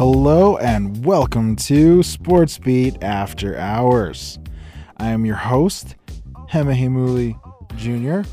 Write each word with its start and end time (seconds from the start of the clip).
Hello 0.00 0.56
and 0.56 1.04
welcome 1.04 1.54
to 1.56 2.02
Sports 2.02 2.56
Beat 2.56 3.04
After 3.04 3.58
Hours. 3.58 4.38
I 4.96 5.08
am 5.08 5.26
your 5.26 5.36
host, 5.36 5.94
Hemahimuli 6.50 7.38
Jr., 7.76 8.26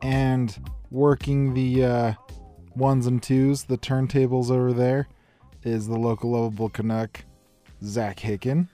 and 0.00 0.58
working 0.90 1.52
the 1.52 1.84
uh, 1.84 2.12
ones 2.74 3.06
and 3.06 3.22
twos, 3.22 3.64
the 3.64 3.76
turntables 3.76 4.50
over 4.50 4.72
there, 4.72 5.06
is 5.64 5.86
the 5.86 5.98
local 5.98 6.30
lovable 6.30 6.70
Canuck, 6.70 7.26
Zach 7.84 8.20
Hicken. 8.20 8.68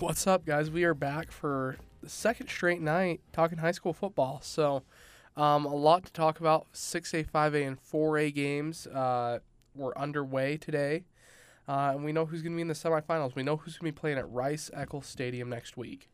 What's 0.00 0.26
up, 0.26 0.44
guys? 0.44 0.68
We 0.68 0.82
are 0.82 0.94
back 0.94 1.30
for 1.30 1.76
the 2.02 2.10
second 2.10 2.48
straight 2.48 2.80
night 2.80 3.20
talking 3.32 3.58
high 3.58 3.70
school 3.70 3.92
football. 3.92 4.40
So, 4.42 4.82
um, 5.36 5.64
a 5.64 5.76
lot 5.76 6.06
to 6.06 6.12
talk 6.12 6.40
about. 6.40 6.72
6A, 6.72 7.30
5A, 7.30 7.64
and 7.68 7.78
4A 7.80 8.34
games 8.34 8.88
uh, 8.88 9.38
were 9.76 9.96
underway 9.96 10.56
today. 10.56 11.04
Uh, 11.68 11.92
and 11.94 12.04
we 12.04 12.12
know 12.12 12.26
who's 12.26 12.42
going 12.42 12.52
to 12.52 12.56
be 12.56 12.62
in 12.62 12.68
the 12.68 12.74
semifinals. 12.74 13.34
We 13.34 13.42
know 13.42 13.56
who's 13.56 13.76
going 13.78 13.90
to 13.90 13.94
be 13.94 14.00
playing 14.00 14.18
at 14.18 14.30
Rice 14.30 14.70
Eccles 14.74 15.06
Stadium 15.06 15.48
next 15.48 15.76
week. 15.76 16.08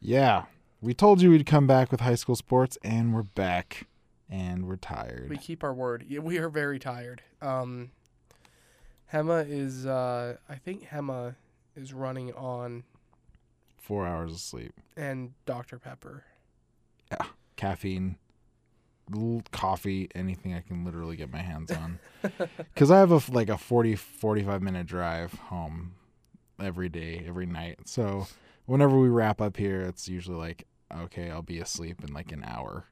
Yeah, 0.00 0.44
we 0.80 0.94
told 0.94 1.20
you 1.20 1.30
we'd 1.30 1.46
come 1.46 1.66
back 1.66 1.90
with 1.90 2.00
high 2.00 2.14
school 2.14 2.36
sports, 2.36 2.78
and 2.82 3.14
we're 3.14 3.22
back, 3.22 3.86
and 4.30 4.66
we're 4.66 4.76
tired. 4.76 5.28
We 5.30 5.36
keep 5.36 5.62
our 5.62 5.74
word. 5.74 6.04
Yeah, 6.08 6.20
we 6.20 6.38
are 6.38 6.48
very 6.48 6.78
tired. 6.78 7.22
Um, 7.40 7.90
Hema 9.12 9.48
is, 9.48 9.86
uh, 9.86 10.36
I 10.48 10.54
think 10.56 10.88
Hema 10.88 11.34
is 11.76 11.92
running 11.92 12.32
on 12.34 12.84
Four 13.76 14.06
hours 14.06 14.32
of 14.32 14.38
sleep, 14.38 14.72
and 14.96 15.32
Dr. 15.44 15.78
Pepper. 15.78 16.24
Yeah. 17.10 17.26
caffeine, 17.56 18.16
coffee, 19.50 20.08
anything 20.14 20.54
I 20.54 20.60
can 20.60 20.84
literally 20.84 21.16
get 21.16 21.32
my 21.32 21.42
hands 21.42 21.70
on. 21.70 21.98
Because 22.56 22.90
I 22.90 22.98
have 22.98 23.10
a 23.10 23.20
like 23.32 23.48
a 23.48 23.58
40, 23.58 23.96
45 23.96 24.62
minute 24.62 24.86
drive 24.86 25.32
home 25.34 25.94
every 26.60 26.88
day, 26.88 27.24
every 27.26 27.46
night. 27.46 27.80
So 27.86 28.26
whenever 28.66 28.98
we 28.98 29.08
wrap 29.08 29.40
up 29.40 29.56
here, 29.56 29.82
it's 29.82 30.08
usually 30.08 30.36
like, 30.36 30.66
okay, 30.94 31.30
I'll 31.30 31.42
be 31.42 31.58
asleep 31.58 32.02
in 32.06 32.14
like 32.14 32.32
an 32.32 32.44
hour. 32.44 32.86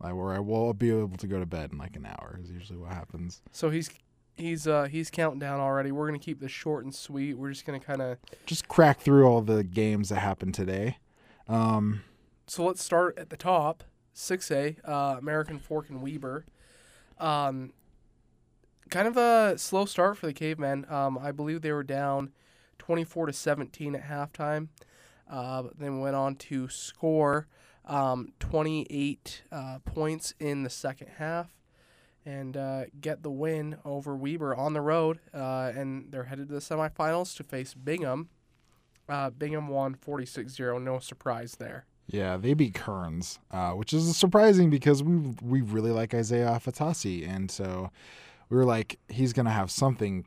Like 0.00 0.14
where 0.14 0.32
I 0.32 0.38
will 0.40 0.72
be 0.74 0.90
able 0.90 1.16
to 1.16 1.26
go 1.26 1.38
to 1.38 1.46
bed 1.46 1.72
in 1.72 1.78
like 1.78 1.96
an 1.96 2.06
hour 2.06 2.38
is 2.42 2.50
usually 2.50 2.78
what 2.78 2.92
happens. 2.92 3.42
So 3.50 3.70
he's 3.70 3.90
he's 4.36 4.66
uh 4.66 4.84
he's 4.84 5.10
counting 5.10 5.38
down 5.38 5.60
already. 5.60 5.90
We're 5.92 6.06
gonna 6.06 6.18
keep 6.18 6.40
this 6.40 6.52
short 6.52 6.84
and 6.84 6.94
sweet. 6.94 7.34
We're 7.34 7.50
just 7.50 7.64
gonna 7.64 7.80
kind 7.80 8.02
of 8.02 8.18
Just 8.44 8.68
crack 8.68 9.00
through 9.00 9.26
all 9.26 9.40
the 9.40 9.64
games 9.64 10.10
that 10.10 10.20
happened 10.20 10.54
today. 10.54 10.98
Um, 11.48 12.02
so 12.46 12.64
let's 12.64 12.82
start 12.82 13.18
at 13.18 13.30
the 13.30 13.36
top. 13.36 13.84
Six 14.18 14.50
A, 14.50 14.76
uh, 14.82 15.16
American 15.18 15.58
Fork 15.58 15.90
and 15.90 16.02
Weber. 16.02 16.46
Um, 17.18 17.74
kind 18.88 19.06
of 19.06 19.18
a 19.18 19.58
slow 19.58 19.84
start 19.84 20.16
for 20.16 20.26
the 20.26 20.32
Cavemen. 20.32 20.86
Um, 20.88 21.18
I 21.18 21.32
believe 21.32 21.60
they 21.60 21.72
were 21.72 21.82
down 21.82 22.32
twenty 22.78 23.04
four 23.04 23.26
to 23.26 23.32
seventeen 23.32 23.94
at 23.94 24.04
halftime. 24.04 24.68
Uh, 25.30 25.64
then 25.76 26.00
went 26.00 26.16
on 26.16 26.36
to 26.36 26.68
score 26.68 27.46
um, 27.84 28.32
28 28.40 29.42
uh, 29.50 29.78
points 29.84 30.34
in 30.38 30.62
the 30.62 30.70
second 30.70 31.08
half 31.18 31.50
and 32.24 32.56
uh, 32.56 32.84
get 33.00 33.22
the 33.22 33.30
win 33.30 33.76
over 33.84 34.16
Weber 34.16 34.54
on 34.54 34.72
the 34.72 34.80
road. 34.80 35.18
Uh, 35.34 35.72
and 35.74 36.10
they're 36.10 36.24
headed 36.24 36.48
to 36.48 36.54
the 36.54 36.60
semifinals 36.60 37.36
to 37.36 37.44
face 37.44 37.74
Bingham. 37.74 38.28
Uh, 39.08 39.30
Bingham 39.30 39.68
won 39.68 39.94
46 39.94 40.52
0. 40.52 40.78
No 40.78 41.00
surprise 41.00 41.56
there. 41.58 41.86
Yeah, 42.08 42.36
they 42.36 42.54
beat 42.54 42.74
Kearns, 42.74 43.38
uh, 43.50 43.72
which 43.72 43.92
is 43.92 44.16
surprising 44.16 44.70
because 44.70 45.02
we 45.02 45.16
we 45.42 45.60
really 45.60 45.90
like 45.90 46.14
Isaiah 46.14 46.60
Fatasi, 46.64 47.26
and 47.28 47.50
so 47.50 47.90
we 48.48 48.56
were 48.56 48.64
like, 48.64 48.98
he's 49.08 49.32
gonna 49.32 49.50
have 49.50 49.70
something 49.70 50.24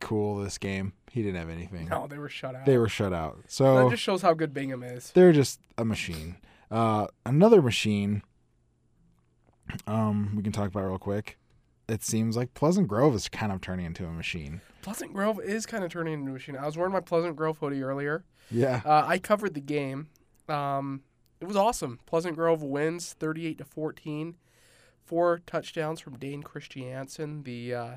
cool 0.00 0.36
this 0.36 0.58
game. 0.58 0.92
He 1.10 1.22
didn't 1.22 1.38
have 1.40 1.48
anything. 1.48 1.88
No, 1.88 2.06
they 2.06 2.18
were 2.18 2.28
shut 2.28 2.54
out. 2.54 2.66
They 2.66 2.76
were 2.76 2.88
shut 2.88 3.12
out. 3.14 3.38
So 3.46 3.84
that 3.84 3.90
just 3.90 4.02
shows 4.02 4.20
how 4.22 4.34
good 4.34 4.52
Bingham 4.52 4.82
is. 4.82 5.10
they're 5.12 5.32
just 5.32 5.60
a 5.78 5.84
machine. 5.84 6.36
Uh, 6.70 7.06
another 7.24 7.62
machine. 7.62 8.22
Um, 9.86 10.34
we 10.36 10.42
can 10.42 10.52
talk 10.52 10.68
about 10.68 10.84
real 10.84 10.98
quick. 10.98 11.38
It 11.88 12.02
seems 12.02 12.36
like 12.36 12.54
Pleasant 12.54 12.88
Grove 12.88 13.14
is 13.14 13.28
kind 13.28 13.52
of 13.52 13.60
turning 13.60 13.86
into 13.86 14.04
a 14.06 14.10
machine. 14.10 14.60
Pleasant 14.82 15.12
Grove 15.12 15.40
is 15.40 15.66
kind 15.66 15.84
of 15.84 15.90
turning 15.90 16.14
into 16.14 16.30
a 16.30 16.32
machine. 16.34 16.56
I 16.56 16.66
was 16.66 16.76
wearing 16.76 16.92
my 16.92 17.00
Pleasant 17.00 17.36
Grove 17.36 17.58
hoodie 17.58 17.82
earlier. 17.82 18.24
Yeah, 18.50 18.82
Uh, 18.84 19.04
I 19.06 19.18
covered 19.18 19.54
the 19.54 19.60
game. 19.60 20.08
Um, 20.48 21.02
it 21.40 21.46
was 21.46 21.56
awesome. 21.56 22.00
Pleasant 22.06 22.36
Grove 22.36 22.62
wins 22.62 23.12
38 23.14 23.58
to 23.58 23.64
14. 23.64 24.36
Four 25.04 25.42
touchdowns 25.46 26.00
from 26.00 26.16
Dane 26.16 26.42
Christiansen, 26.42 27.42
the 27.42 27.74
uh, 27.74 27.90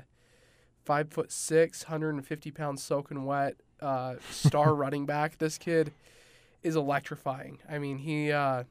five 0.84 1.10
foot 1.10 1.32
six, 1.32 1.84
150 1.84 2.50
pounds 2.50 2.82
soaking 2.82 3.24
wet 3.24 3.56
uh, 3.80 4.16
star 4.30 4.74
running 4.74 5.06
back. 5.06 5.38
This 5.38 5.56
kid 5.56 5.92
is 6.62 6.76
electrifying. 6.76 7.58
I 7.68 7.78
mean, 7.78 7.98
he. 7.98 8.30
Uh, 8.30 8.64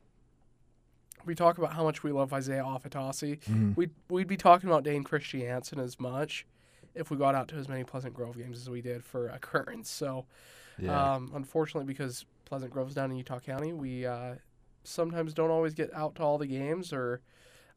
we 1.25 1.33
talk 1.35 1.57
about 1.57 1.73
how 1.73 1.83
much 1.83 2.03
we 2.03 2.11
love 2.11 2.31
Isaiah 2.31 2.63
Afetasi. 2.63 3.39
Mhm. 3.45 3.75
We'd 3.75 3.91
we'd 4.07 4.27
be 4.27 4.37
talking 4.37 4.69
about 4.69 4.83
Dane 4.83 5.03
Christiansen 5.03 5.79
as 5.79 5.99
much 5.99 6.45
if 6.93 7.09
we 7.09 7.17
got 7.17 7.33
out 7.33 7.47
to 7.49 7.55
as 7.55 7.67
many 7.67 7.83
Pleasant 7.83 8.13
Grove 8.13 8.37
games 8.37 8.57
as 8.59 8.69
we 8.69 8.81
did 8.81 9.03
for 9.03 9.35
Kearns. 9.41 9.89
So. 9.89 10.25
yeah. 10.79 11.15
Um, 11.15 11.31
unfortunately, 11.33 11.87
because 11.91 12.25
Pleasant 12.47 12.71
Grove's 12.71 12.95
down 12.95 13.11
in 13.11 13.17
Utah 13.17 13.39
County, 13.39 13.73
we 13.73 14.05
uh, 14.05 14.35
sometimes 14.83 15.33
don't 15.33 15.51
always 15.51 15.73
get 15.73 15.93
out 15.93 16.15
to 16.15 16.23
all 16.23 16.37
the 16.37 16.47
games, 16.47 16.93
or 16.93 17.21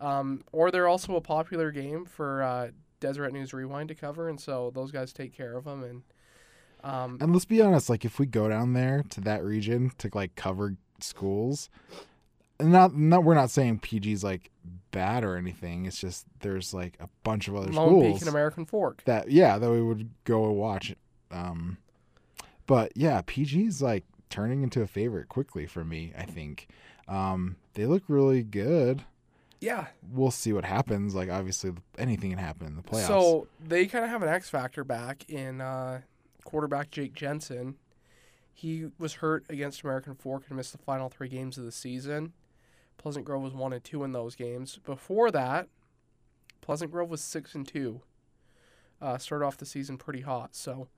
um, 0.00 0.44
or 0.52 0.70
they're 0.70 0.88
also 0.88 1.16
a 1.16 1.20
popular 1.20 1.70
game 1.70 2.04
for 2.04 2.42
uh, 2.42 2.68
Deseret 3.00 3.32
News 3.32 3.52
Rewind 3.52 3.88
to 3.88 3.94
cover, 3.94 4.28
and 4.28 4.40
so 4.40 4.70
those 4.74 4.92
guys 4.92 5.12
take 5.12 5.34
care 5.34 5.56
of 5.56 5.64
them. 5.64 5.82
And 5.82 6.02
um, 6.84 7.18
And 7.20 7.32
let's 7.32 7.44
be 7.44 7.60
honest, 7.60 7.90
like 7.90 8.04
if 8.04 8.18
we 8.18 8.26
go 8.26 8.48
down 8.48 8.72
there 8.72 9.02
to 9.10 9.20
that 9.22 9.42
region 9.42 9.90
to 9.98 10.08
like 10.14 10.36
cover 10.36 10.76
schools, 11.00 11.68
not 12.60 12.96
not 12.96 13.24
we're 13.24 13.34
not 13.34 13.50
saying 13.50 13.80
PG's 13.80 14.22
like 14.22 14.50
bad 14.92 15.24
or 15.24 15.36
anything. 15.36 15.86
It's 15.86 15.98
just 15.98 16.26
there's 16.40 16.72
like 16.72 16.96
a 17.00 17.08
bunch 17.24 17.48
of 17.48 17.56
other 17.56 17.72
Lone 17.72 18.00
Peak 18.00 18.08
schools 18.08 18.22
and 18.22 18.28
American 18.30 18.66
Fork. 18.66 19.02
that 19.04 19.30
yeah 19.30 19.58
that 19.58 19.70
we 19.70 19.82
would 19.82 20.10
go 20.24 20.44
and 20.44 20.56
watch. 20.56 20.94
Um, 21.32 21.78
but 22.66 22.92
yeah, 22.94 23.22
PG's 23.22 23.82
like 23.82 24.04
turning 24.30 24.62
into 24.62 24.80
a 24.80 24.86
favorite 24.86 25.28
quickly 25.28 25.66
for 25.66 25.84
me. 25.84 26.12
I 26.16 26.24
think 26.24 26.68
um, 27.08 27.56
they 27.74 27.86
look 27.86 28.04
really 28.08 28.42
good. 28.42 29.04
Yeah. 29.60 29.86
We'll 30.10 30.30
see 30.30 30.52
what 30.52 30.64
happens. 30.64 31.14
Like 31.14 31.30
obviously 31.30 31.72
anything 31.98 32.30
can 32.30 32.38
happen 32.38 32.66
in 32.66 32.76
the 32.76 32.82
playoffs. 32.82 33.08
So 33.08 33.48
they 33.62 33.86
kind 33.86 34.04
of 34.04 34.10
have 34.10 34.22
an 34.22 34.28
X 34.28 34.48
factor 34.48 34.84
back 34.84 35.28
in 35.28 35.60
uh, 35.60 36.00
quarterback 36.44 36.90
Jake 36.90 37.12
Jensen. 37.12 37.76
He 38.54 38.88
was 38.98 39.14
hurt 39.14 39.44
against 39.48 39.82
American 39.82 40.14
Fork 40.14 40.44
and 40.48 40.56
missed 40.56 40.72
the 40.72 40.78
final 40.78 41.08
three 41.08 41.28
games 41.28 41.58
of 41.58 41.64
the 41.64 41.72
season. 41.72 42.32
Pleasant 42.98 43.24
Grove 43.24 43.42
was 43.42 43.54
one 43.54 43.72
and 43.72 43.82
two 43.82 44.04
in 44.04 44.12
those 44.12 44.34
games. 44.34 44.78
Before 44.84 45.30
that, 45.30 45.68
Pleasant 46.60 46.90
Grove 46.90 47.08
was 47.08 47.22
six 47.22 47.54
and 47.54 47.66
two. 47.66 48.02
Uh, 49.00 49.16
started 49.16 49.46
off 49.46 49.56
the 49.56 49.64
season 49.64 49.96
pretty 49.96 50.20
hot. 50.20 50.54
So, 50.54 50.88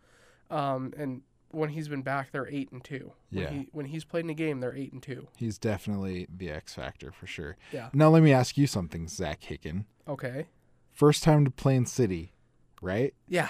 um, 0.51 0.93
and 0.97 1.23
when 1.53 1.71
he's 1.71 1.89
been 1.89 2.03
back, 2.03 2.33
they're 2.33 2.49
eight 2.49 2.71
and 2.73 2.83
two. 2.83 3.13
When 3.31 3.43
Yeah. 3.43 3.51
He, 3.51 3.69
when 3.73 3.87
he's 3.87 4.05
played 4.05 4.25
in 4.25 4.31
a 4.31 4.35
game, 4.35 4.61
they're 4.61 4.75
eight 4.75 4.93
and 4.93 5.03
two. 5.03 5.29
he's 5.37 5.59
definitely 5.59 6.27
the 6.35 6.51
X 6.51 6.75
factor 6.75 7.13
for 7.13 7.27
sure. 7.27 7.57
Yeah. 7.73 7.89
Now 7.93 8.09
let 8.11 8.23
me 8.23 8.33
ask 8.33 8.57
you 8.59 8.67
something, 8.67 9.07
Zach 9.09 9.41
Hicken. 9.43 9.85
Okay. 10.09 10.47
First 10.91 11.23
time 11.23 11.45
to 11.45 11.51
Plain 11.51 11.87
City, 11.87 12.33
right? 12.81 13.15
Yeah. 13.29 13.49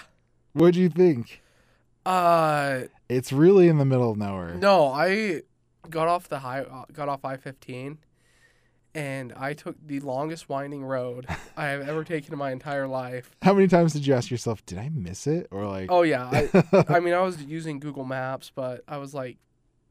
What'd 0.52 0.76
you 0.76 0.88
think? 0.90 1.40
Uh, 2.04 2.82
It's 3.08 3.32
really 3.32 3.68
in 3.68 3.78
the 3.78 3.84
middle 3.84 4.10
of 4.10 4.18
nowhere. 4.18 4.54
No, 4.54 4.88
I 4.88 5.42
got 5.88 6.08
off 6.08 6.28
the 6.28 6.40
high, 6.40 6.60
uh, 6.62 6.84
got 6.92 7.08
off 7.08 7.24
I 7.24 7.36
fifteen, 7.36 7.98
and 8.94 9.32
I 9.36 9.54
took 9.54 9.76
the 9.86 10.00
longest 10.00 10.48
winding 10.48 10.84
road 10.84 11.26
I 11.56 11.66
have 11.68 11.88
ever 11.88 12.04
taken 12.04 12.32
in 12.32 12.38
my 12.38 12.50
entire 12.52 12.86
life. 12.86 13.34
How 13.42 13.54
many 13.54 13.68
times 13.68 13.92
did 13.94 14.06
you 14.06 14.14
ask 14.14 14.30
yourself, 14.30 14.64
did 14.66 14.78
I 14.78 14.90
miss 14.92 15.26
it? 15.26 15.46
Or 15.50 15.66
like, 15.66 15.90
Oh 15.90 16.02
yeah, 16.02 16.28
I, 16.30 16.84
I 16.88 17.00
mean 17.00 17.14
I 17.14 17.20
was 17.20 17.42
using 17.42 17.78
Google 17.80 18.04
Maps, 18.04 18.50
but 18.54 18.82
I 18.86 18.98
was 18.98 19.14
like 19.14 19.38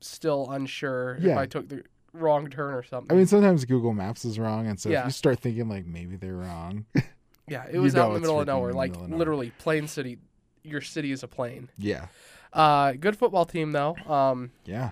still 0.02 0.50
unsure 0.52 1.16
if 1.16 1.24
Yeah. 1.24 1.40
I 1.40 1.46
took 1.46 1.70
the 1.70 1.84
wrong 2.14 2.50
turn 2.50 2.74
or 2.74 2.84
something. 2.84 3.12
I 3.12 3.18
mean, 3.18 3.26
sometimes 3.28 3.64
Google 3.66 3.94
Maps 3.94 4.26
is 4.26 4.38
wrong. 4.38 4.68
And 4.68 4.80
so 4.80 4.90
if 4.90 5.06
you 5.06 5.12
start 5.12 5.40
thinking 5.40 5.68
like 5.70 5.86
maybe 5.86 6.16
they're 6.16 6.36
wrong. 6.36 6.86
yeah, 7.48 7.66
it 7.68 7.74
you 7.76 7.82
was 7.82 7.94
know 7.96 8.04
out 8.04 8.08
in 8.10 8.14
the 8.16 8.20
middle 8.22 8.40
of 8.42 8.48
nowhere, 8.48 8.74
like 8.74 8.92
of 8.92 9.02
nowhere. 9.04 9.18
literally 9.18 9.52
plain 9.60 9.88
city. 9.88 10.18
Your 10.64 10.82
city 10.82 11.12
is 11.12 11.24
a 11.24 11.28
plane. 11.28 11.70
yeah. 11.78 12.08
Uh, 12.54 12.92
good 12.92 13.18
football 13.18 13.46
team 13.46 13.72
though. 13.72 13.96
Um, 14.08 14.52
Yeah. 14.66 14.92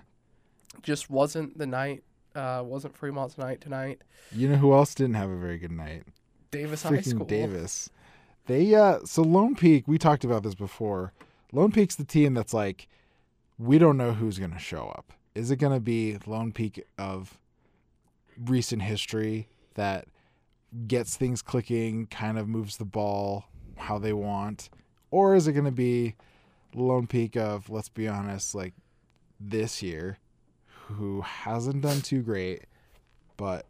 just 0.82 1.10
wasn't 1.10 1.58
the 1.58 1.68
night. 1.68 2.04
Uh, 2.40 2.64
wasn't 2.64 2.96
Fremont's 2.96 3.38
night 3.38 3.60
tonight. 3.60 4.02
You 4.32 4.48
know 4.48 4.56
who 4.56 4.74
else 4.74 4.96
didn't 4.96 5.16
have 5.16 5.30
a 5.30 5.36
very 5.36 5.58
good 5.58 5.72
night? 5.72 6.04
Davis 6.52 6.84
High 6.84 6.92
Freaking 6.92 7.10
School. 7.10 7.26
Davis. 7.26 7.90
They 8.48 8.74
uh 8.74 9.00
so 9.06 9.22
Lone 9.22 9.56
Peak, 9.56 9.88
we 9.88 9.98
talked 9.98 10.24
about 10.24 10.44
this 10.44 10.56
before. 10.56 11.14
Lone 11.52 11.72
Peak's 11.72 11.96
the 11.96 12.06
team 12.06 12.34
that's 12.34 12.54
like 12.54 12.88
we 13.58 13.78
don't 13.78 13.98
know 13.98 14.14
who's 14.14 14.40
going 14.40 14.54
to 14.54 14.60
show 14.60 14.88
up. 14.88 15.12
Is 15.36 15.52
it 15.52 15.58
going 15.58 15.74
to 15.74 15.80
be 15.82 16.18
Lone 16.26 16.52
Peak 16.52 16.84
of 16.98 17.38
recent 18.38 18.82
history 18.84 19.50
that 19.76 20.08
gets 20.88 21.18
things 21.18 21.42
clicking, 21.42 22.06
kind 22.08 22.40
of 22.40 22.48
moves 22.48 22.78
the 22.78 22.86
ball 22.86 23.46
how 23.76 24.00
they 24.00 24.14
want, 24.14 24.70
or 25.12 25.36
is 25.36 25.48
it 25.48 25.54
going 25.54 25.66
to 25.66 25.72
be 25.72 26.16
Lone 26.74 27.06
Peak 27.06 27.36
of 27.36 27.70
let's 27.70 27.90
be 27.90 28.08
honest, 28.08 28.56
like 28.56 28.74
this 29.40 29.84
year, 29.84 30.18
who 30.90 31.22
hasn't 31.22 31.82
done 31.82 32.02
too 32.02 32.22
great, 32.22 32.64
but 33.38 33.66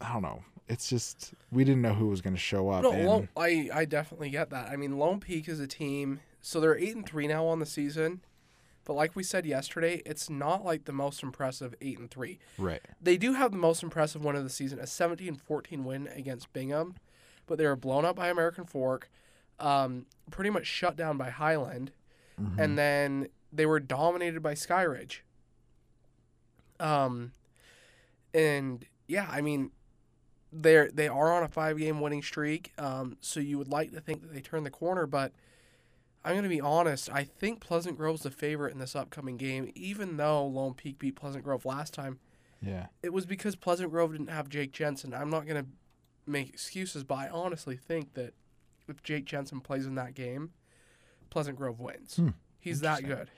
I 0.00 0.12
don't 0.12 0.22
know. 0.22 0.42
It's 0.68 0.88
just 0.88 1.34
we 1.52 1.64
didn't 1.64 1.82
know 1.82 1.92
who 1.94 2.08
was 2.08 2.20
going 2.22 2.34
to 2.34 2.40
show 2.40 2.70
up. 2.70 2.82
No, 2.82 2.92
and- 2.92 3.06
Lone, 3.06 3.28
I 3.36 3.68
I 3.72 3.84
definitely 3.84 4.30
get 4.30 4.50
that. 4.50 4.68
I 4.70 4.76
mean, 4.76 4.98
Lone 4.98 5.20
Peak 5.20 5.48
is 5.48 5.60
a 5.60 5.66
team, 5.66 6.20
so 6.40 6.60
they're 6.60 6.76
eight 6.78 6.96
and 6.96 7.06
three 7.06 7.26
now 7.26 7.46
on 7.46 7.58
the 7.58 7.66
season. 7.66 8.22
But 8.86 8.94
like 8.94 9.16
we 9.16 9.22
said 9.22 9.46
yesterday, 9.46 10.02
it's 10.04 10.28
not 10.28 10.62
like 10.64 10.84
the 10.84 10.92
most 10.92 11.22
impressive 11.22 11.74
eight 11.80 11.98
and 11.98 12.10
three. 12.10 12.38
right. 12.58 12.82
They 13.00 13.16
do 13.16 13.32
have 13.32 13.50
the 13.50 13.56
most 13.58 13.82
impressive 13.82 14.22
win 14.22 14.36
of 14.36 14.44
the 14.44 14.50
season, 14.50 14.78
a 14.78 14.82
17-14 14.82 15.84
win 15.84 16.06
against 16.08 16.52
Bingham, 16.52 16.96
but 17.46 17.56
they 17.56 17.64
were 17.64 17.76
blown 17.76 18.04
up 18.04 18.16
by 18.16 18.28
American 18.28 18.66
Fork, 18.66 19.08
um, 19.58 20.04
pretty 20.30 20.50
much 20.50 20.66
shut 20.66 20.96
down 20.96 21.16
by 21.16 21.30
Highland, 21.30 21.92
Mhm. 22.38 22.58
and 22.58 22.76
then 22.78 23.28
they 23.50 23.64
were 23.64 23.80
dominated 23.80 24.42
by 24.42 24.52
Skyridge. 24.52 25.20
Um, 26.80 27.32
and 28.32 28.84
yeah, 29.06 29.28
I 29.30 29.40
mean, 29.40 29.70
they're 30.52 30.90
they 30.92 31.08
are 31.08 31.32
on 31.32 31.42
a 31.42 31.48
five 31.48 31.78
game 31.78 32.00
winning 32.00 32.22
streak. 32.22 32.72
Um, 32.78 33.16
so 33.20 33.40
you 33.40 33.58
would 33.58 33.68
like 33.68 33.92
to 33.92 34.00
think 34.00 34.22
that 34.22 34.32
they 34.32 34.40
turn 34.40 34.64
the 34.64 34.70
corner, 34.70 35.06
but 35.06 35.32
I'm 36.24 36.32
going 36.32 36.44
to 36.44 36.48
be 36.48 36.60
honest. 36.60 37.10
I 37.12 37.24
think 37.24 37.60
Pleasant 37.60 37.98
Grove's 37.98 38.22
the 38.22 38.30
favorite 38.30 38.72
in 38.72 38.78
this 38.78 38.96
upcoming 38.96 39.36
game, 39.36 39.70
even 39.74 40.16
though 40.16 40.46
Lone 40.46 40.74
Peak 40.74 40.98
beat 40.98 41.16
Pleasant 41.16 41.44
Grove 41.44 41.66
last 41.66 41.92
time. 41.92 42.18
yeah. 42.62 42.86
It 43.02 43.12
was 43.12 43.26
because 43.26 43.56
Pleasant 43.56 43.90
Grove 43.90 44.12
didn't 44.12 44.30
have 44.30 44.48
Jake 44.48 44.72
Jensen. 44.72 45.12
I'm 45.12 45.28
not 45.28 45.46
going 45.46 45.62
to 45.62 45.70
make 46.26 46.48
excuses, 46.48 47.04
but 47.04 47.16
I 47.16 47.28
honestly 47.28 47.76
think 47.76 48.14
that 48.14 48.32
if 48.88 49.02
Jake 49.02 49.26
Jensen 49.26 49.60
plays 49.60 49.84
in 49.84 49.96
that 49.96 50.14
game, 50.14 50.52
Pleasant 51.28 51.58
Grove 51.58 51.80
wins. 51.80 52.16
Hmm. 52.16 52.30
He's 52.58 52.80
that 52.80 53.04
good. 53.04 53.28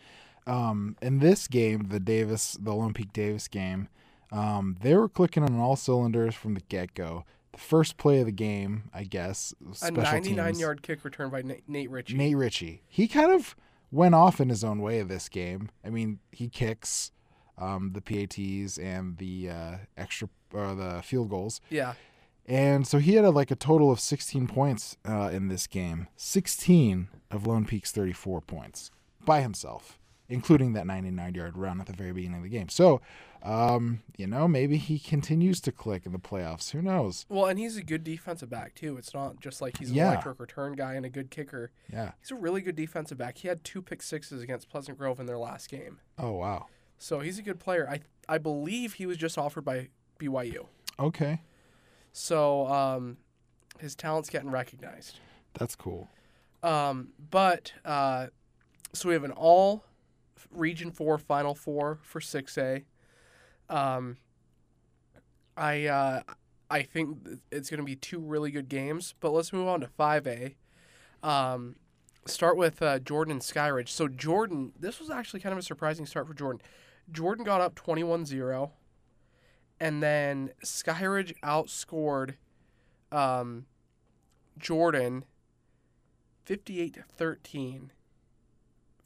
Um, 0.46 0.96
in 1.02 1.19
this 1.19 1.48
game, 1.48 1.87
the 1.88 2.00
Davis, 2.00 2.56
the 2.60 2.72
Lone 2.75 2.93
Peak 2.94 3.12
Davis 3.12 3.48
game, 3.48 3.88
um, 4.32 4.76
they 4.81 4.94
were 4.94 5.08
clicking 5.08 5.43
on 5.43 5.58
all 5.58 5.76
cylinders 5.76 6.34
from 6.34 6.54
the 6.54 6.60
get 6.69 6.94
go. 6.94 7.25
The 7.52 7.58
first 7.58 7.96
play 7.96 8.20
of 8.20 8.26
the 8.26 8.32
game, 8.32 8.90
I 8.93 9.04
guess, 9.04 9.54
A 9.82 9.90
99 9.90 10.22
teams. 10.46 10.60
yard 10.60 10.82
kick 10.82 11.04
return 11.04 11.31
by 11.31 11.43
Nate, 11.43 11.69
Nate 11.69 11.90
Ritchie. 11.90 12.14
Nate 12.16 12.37
Ritchie. 12.37 12.82
He 12.87 13.08
kind 13.08 13.32
of 13.32 13.56
went 13.90 14.14
off 14.14 14.40
in 14.40 14.48
his 14.50 14.62
own 14.62 14.81
way 14.82 14.98
of 15.00 15.08
this 15.08 15.28
game. 15.28 15.70
I 15.84 15.90
mean, 15.90 16.19
he 16.32 16.48
kicks 16.48 17.12
um, 17.58 17.93
the 17.94 18.00
PATs 18.02 18.78
and 18.78 19.16
the 19.16 19.48
uh, 19.50 19.76
extra 19.96 20.28
or 20.52 20.75
the 20.75 21.00
field 21.02 21.31
goals, 21.31 21.60
Yeah. 21.70 21.94
and 22.46 22.87
so 22.87 22.98
he 22.98 23.14
had 23.14 23.25
a, 23.25 23.31
like 23.31 23.50
a 23.50 23.56
total 23.56 23.90
of 23.90 23.98
16 23.98 24.46
points 24.46 24.96
uh, 25.08 25.31
in 25.32 25.48
this 25.48 25.66
game. 25.66 26.06
16 26.16 27.08
of 27.31 27.46
Lone 27.46 27.64
Peak's 27.64 27.90
34 27.93 28.43
points 28.43 28.90
by 29.25 29.40
himself, 29.40 29.98
including 30.28 30.73
that 30.75 30.87
99 30.87 31.34
yard 31.34 31.56
run 31.56 31.81
at 31.81 31.87
the 31.87 31.93
very 31.93 32.12
beginning 32.12 32.38
of 32.38 32.43
the 32.43 32.49
game. 32.49 32.69
So, 32.69 33.00
um, 33.43 34.02
you 34.17 34.26
know, 34.26 34.49
maybe 34.49 34.76
he 34.76 34.99
continues 34.99 35.61
to 35.62 35.73
click 35.73 36.05
in 36.06 36.12
the 36.12 36.19
playoffs. 36.19 36.70
Who 36.73 36.82
knows? 36.82 37.26
Well, 37.28 37.46
and 37.46 37.58
he's 37.58 37.76
a 37.76 37.82
good 37.82 38.02
defensive 38.02 38.50
back, 38.50 38.75
too. 38.75 38.96
It's 38.96 39.14
not 39.14 39.38
just 39.40 39.61
like 39.61 39.78
he's 39.78 39.90
an 39.90 39.96
Yeah. 39.96 40.12
electric 40.12 40.40
return 40.40 40.73
guy 40.75 40.94
and 40.94 41.06
a 41.06 41.11
good 41.11 41.31
kicker. 41.31 41.70
Yeah. 41.93 42.12
He's 42.20 42.31
a 42.32 42.34
really 42.37 42.61
good 42.61 42.75
defensive 42.76 43.19
back. 43.19 43.38
He 43.38 43.49
had 43.49 43.62
two 43.62 43.82
pick 43.82 44.02
sixes 44.02 44.43
against 44.43 44.69
Pleasant 44.69 44.99
Grove 44.99 45.20
in 45.20 45.26
their 45.26 45.38
last 45.38 45.69
game. 45.70 46.00
Oh 46.19 46.32
wow. 46.32 46.67
So 46.99 47.20
he's 47.20 47.38
a 47.38 47.43
good 47.43 47.61
player. 47.61 47.88
I 47.88 48.00
I 48.29 48.38
believe 48.38 48.94
he 48.94 49.06
was 49.06 49.17
just 49.19 49.38
offered 49.38 49.64
by 49.64 49.88
BYU. 50.19 50.67
Okay, 50.99 51.43
So 52.12 52.67
um, 52.69 53.19
his 53.79 53.94
talent's 53.94 54.31
getting 54.31 54.50
recognized. 54.50 55.20
that's 55.55 55.76
cool. 55.76 56.08
Um, 56.62 57.08
but 57.31 57.72
uh, 57.84 58.29
so 58.94 59.08
we 59.08 59.14
have 59.14 59.25
an 59.25 59.31
all 59.32 59.84
Region 60.50 60.91
Four 60.91 61.19
Final 61.19 61.55
Four 61.55 61.99
for 62.03 62.21
six 62.21 62.56
A. 62.59 62.85
Um, 63.69 64.17
I 65.56 65.87
uh, 65.87 66.23
I 66.71 66.83
think 66.83 67.19
it's 67.50 67.71
going 67.71 67.81
to 67.81 67.87
be 67.87 67.97
two 67.97 68.19
really 68.19 68.50
good 68.50 68.69
games. 68.69 69.15
But 69.21 69.31
let's 69.31 69.53
move 69.53 69.69
on 69.69 69.81
to 69.81 69.87
five 69.87 70.27
A. 70.27 70.56
Um, 71.23 71.77
start 72.27 72.56
with 72.56 72.83
uh, 72.83 72.99
Jordan 72.99 73.38
Skyridge. 73.38 73.88
So 73.88 74.09
Jordan, 74.09 74.73
this 74.79 75.00
was 75.00 75.11
actually 75.11 75.41
kind 75.41 75.53
of 75.53 75.59
a 75.59 75.62
surprising 75.62 76.06
start 76.06 76.27
for 76.27 76.35
Jordan. 76.35 76.61
Jordan 77.11 77.44
got 77.44 77.61
up 77.61 77.77
21-0, 77.77 78.71
and 79.79 80.03
then 80.03 80.50
Skyridge 80.65 81.35
outscored 81.41 82.35
um, 83.12 83.67
Jordan 84.59 85.25
58 86.44 86.94
to 86.94 87.03
13 87.03 87.93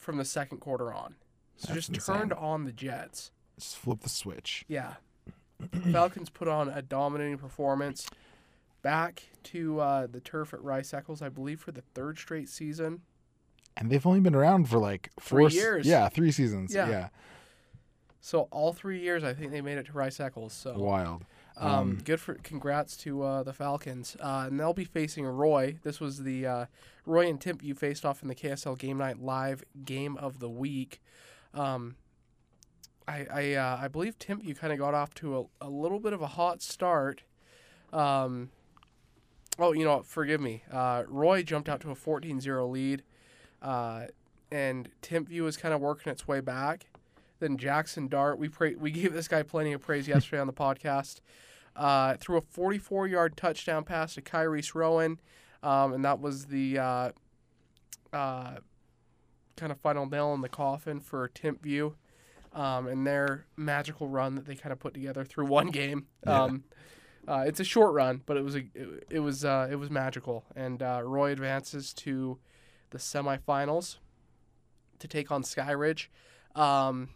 from 0.01 0.17
the 0.17 0.25
second 0.25 0.59
quarter 0.59 0.93
on. 0.93 1.15
So 1.57 1.69
That's 1.69 1.87
just 1.87 1.89
insane. 1.91 2.17
turned 2.17 2.33
on 2.33 2.65
the 2.65 2.73
Jets. 2.73 3.31
Just 3.59 3.77
flip 3.77 4.01
the 4.01 4.09
switch. 4.09 4.65
Yeah. 4.67 4.95
Falcons 5.93 6.31
put 6.31 6.49
on 6.49 6.69
a 6.69 6.81
dominating 6.83 7.39
performance. 7.39 8.09
Back 8.83 9.23
to 9.45 9.79
uh, 9.81 10.07
the 10.07 10.21
turf 10.21 10.55
at 10.55 10.63
Rice 10.65 10.95
Eccles, 10.95 11.21
I 11.21 11.29
believe, 11.29 11.61
for 11.61 11.71
the 11.71 11.83
third 11.95 12.19
straight 12.19 12.49
season. 12.49 13.03
And 13.77 13.91
they've 13.91 14.07
only 14.07 14.21
been 14.21 14.35
around 14.35 14.71
for 14.71 14.79
like 14.79 15.11
Three 15.21 15.43
four 15.43 15.47
s- 15.49 15.55
years. 15.55 15.87
Yeah, 15.87 16.09
three 16.09 16.33
seasons. 16.33 16.75
Yeah. 16.75 16.89
Yeah. 16.89 17.09
So 18.23 18.49
all 18.51 18.73
three 18.73 19.01
years, 19.01 19.23
I 19.23 19.35
think 19.35 19.53
they 19.53 19.61
made 19.61 19.77
it 19.79 19.87
to 19.87 19.93
Rice 19.93 20.19
Eccles. 20.19 20.53
So 20.55 20.79
Wild. 20.79 21.25
Um, 21.61 21.69
Um, 21.73 21.99
good 22.05 22.21
for 22.21 22.35
congrats 22.35 22.97
to 22.99 23.23
uh, 23.23 23.43
the 23.43 23.53
Falcons, 23.53 24.17
uh, 24.21 24.45
and 24.47 24.59
they'll 24.59 24.73
be 24.73 24.85
facing 24.85 25.27
Roy. 25.27 25.79
This 25.83 26.01
was 26.01 26.23
the 26.23 26.47
uh, 26.47 26.67
Roy 27.05 27.29
and 27.29 27.39
Timpview 27.39 27.77
faced 27.77 28.05
off 28.07 28.23
in 28.23 28.29
the 28.29 28.35
KSL 28.35 28.79
Game 28.79 28.97
Night 28.99 29.21
Live 29.21 29.63
Game 29.85 30.17
of 30.17 30.39
the 30.41 30.49
Week. 30.49 31.01
Um, 31.53 31.97
I 33.07 33.27
I, 33.31 33.55
uh, 33.55 33.79
I 33.83 33.89
believe 33.89 34.19
Timpview 34.19 34.57
kind 34.57 34.73
of 34.73 34.79
got 34.79 34.95
off 34.95 35.15
to 35.17 35.39
a, 35.61 35.67
a 35.67 35.69
little 35.69 36.01
bit 36.01 36.13
of 36.15 36.23
a 36.23 36.29
hot 36.29 36.63
start. 36.63 37.25
Um, 37.93 38.51
oh, 39.59 39.73
you 39.73 39.85
know, 39.85 39.97
what, 39.97 40.07
forgive 40.07 40.41
me. 40.41 40.63
Uh, 40.73 41.03
Roy 41.09 41.43
jumped 41.43 41.69
out 41.69 41.81
to 41.83 41.91
a 41.91 41.95
14-0 41.95 42.71
lead, 42.71 43.03
uh, 43.61 44.07
and 44.51 44.89
Timpview 45.03 45.43
was 45.43 45.57
kind 45.57 45.75
of 45.75 45.81
working 45.81 46.11
its 46.11 46.27
way 46.27 46.41
back. 46.41 46.87
Then 47.41 47.57
Jackson 47.57 48.07
Dart, 48.09 48.39
we 48.39 48.49
pra- 48.49 48.79
we 48.79 48.91
gave 48.93 49.13
this 49.13 49.29
guy 49.29 49.43
plenty 49.43 49.73
of 49.73 49.81
praise 49.83 50.07
yesterday 50.09 50.41
on 50.41 50.47
the 50.47 50.53
podcast. 50.53 51.21
Uh, 51.77 52.17
threw 52.17 52.37
a 52.37 52.43
44-yard 52.43 53.37
touchdown 53.37 53.85
pass 53.85 54.15
to 54.15 54.23
Kyrese 54.23 54.75
Rowan, 54.75 55.21
um, 55.63 55.93
and 55.93 56.05
that 56.05 56.21
was 56.21 56.47
the 56.47 56.79
uh, 56.79 57.11
uh, 58.13 58.57
kind 59.57 59.73
of 59.73 59.79
final 59.79 60.07
nail 60.07 60.35
in 60.35 60.41
the 60.41 60.49
coffin 60.49 61.01
for 61.01 61.29
Timpview 61.29 61.95
um, 62.53 62.87
and 62.87 63.07
their 63.07 63.47
magical 63.57 64.09
run 64.09 64.35
that 64.35 64.47
they 64.47 64.55
kind 64.55 64.73
of 64.73 64.79
put 64.79 64.95
together 64.95 65.25
through 65.25 65.47
one 65.47 65.67
game. 65.71 66.07
Um, 66.27 66.65
uh, 67.29 67.45
it's 67.47 67.61
a 67.61 67.65
short 67.65 67.93
run, 67.93 68.23
but 68.27 68.37
it 68.37 68.45
was 68.45 68.57
a 68.57 68.65
it, 68.75 69.07
it 69.11 69.21
was 69.21 69.45
uh, 69.45 69.69
it 69.71 69.77
was 69.77 69.91
magical, 69.91 70.45
and 70.57 70.83
uh, 70.83 71.03
Roy 71.05 71.31
advances 71.31 71.93
to 71.95 72.39
the 72.91 72.99
semifinals 72.99 73.99
to 74.99 75.07
take 75.07 75.31
on 75.31 75.43
Skyridge, 75.43 76.07
um, 76.57 77.11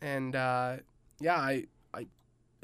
and 0.00 0.36
uh, 0.36 0.76
yeah, 1.20 1.36
I 1.36 1.64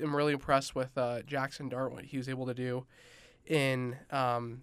am 0.00 0.14
really 0.14 0.32
impressed 0.32 0.74
with 0.74 0.96
uh, 0.96 1.22
Jackson 1.22 1.68
Dart 1.68 1.92
what 1.92 2.04
he 2.04 2.16
was 2.16 2.28
able 2.28 2.46
to 2.46 2.54
do 2.54 2.86
in 3.46 3.96
um, 4.10 4.62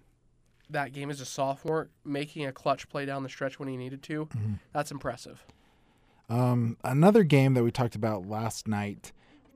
that 0.70 0.92
game 0.92 1.10
as 1.10 1.20
a 1.20 1.24
sophomore, 1.26 1.88
making 2.04 2.46
a 2.46 2.52
clutch 2.52 2.88
play 2.88 3.04
down 3.06 3.22
the 3.22 3.28
stretch 3.28 3.58
when 3.58 3.68
he 3.68 3.76
needed 3.76 4.02
to. 4.04 4.26
Mhm. 4.26 4.58
That's 4.72 4.90
impressive. 4.90 5.44
Um, 6.28 6.76
another 6.84 7.24
game 7.24 7.54
that 7.54 7.64
we 7.64 7.70
talked 7.72 7.96
about 7.96 8.26
last 8.26 8.68
night 8.68 9.12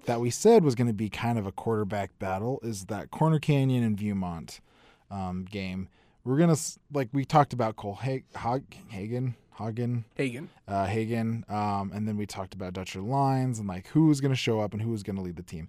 that 0.06 0.20
we 0.20 0.28
said 0.30 0.64
was 0.64 0.74
going 0.74 0.88
to 0.88 0.92
be 0.92 1.08
kind 1.08 1.38
of 1.38 1.46
a 1.46 1.52
quarterback 1.52 2.18
battle 2.18 2.58
is 2.62 2.86
that 2.86 3.10
Corner 3.10 3.38
Canyon 3.38 3.82
and 3.84 3.96
Viewmont 3.96 4.60
um, 5.10 5.44
game. 5.44 5.88
We're 6.24 6.38
gonna 6.38 6.56
like 6.92 7.10
we 7.12 7.24
talked 7.26 7.52
about 7.52 7.76
Cole 7.76 7.98
Hog- 8.34 8.74
Hagen, 8.88 9.36
Hagen, 9.58 10.04
Hagen. 10.16 10.48
uh, 10.68 10.86
Hagen, 10.86 11.44
um, 11.48 11.90
and 11.94 12.06
then 12.08 12.16
we 12.16 12.26
talked 12.26 12.54
about 12.54 12.72
Dutcher 12.72 13.00
Lines 13.00 13.58
and 13.58 13.68
like 13.68 13.88
who 13.88 14.06
was 14.06 14.20
going 14.20 14.32
to 14.32 14.36
show 14.36 14.60
up 14.60 14.72
and 14.72 14.82
who 14.82 14.90
was 14.90 15.02
going 15.02 15.16
to 15.16 15.22
lead 15.22 15.36
the 15.36 15.42
team. 15.42 15.68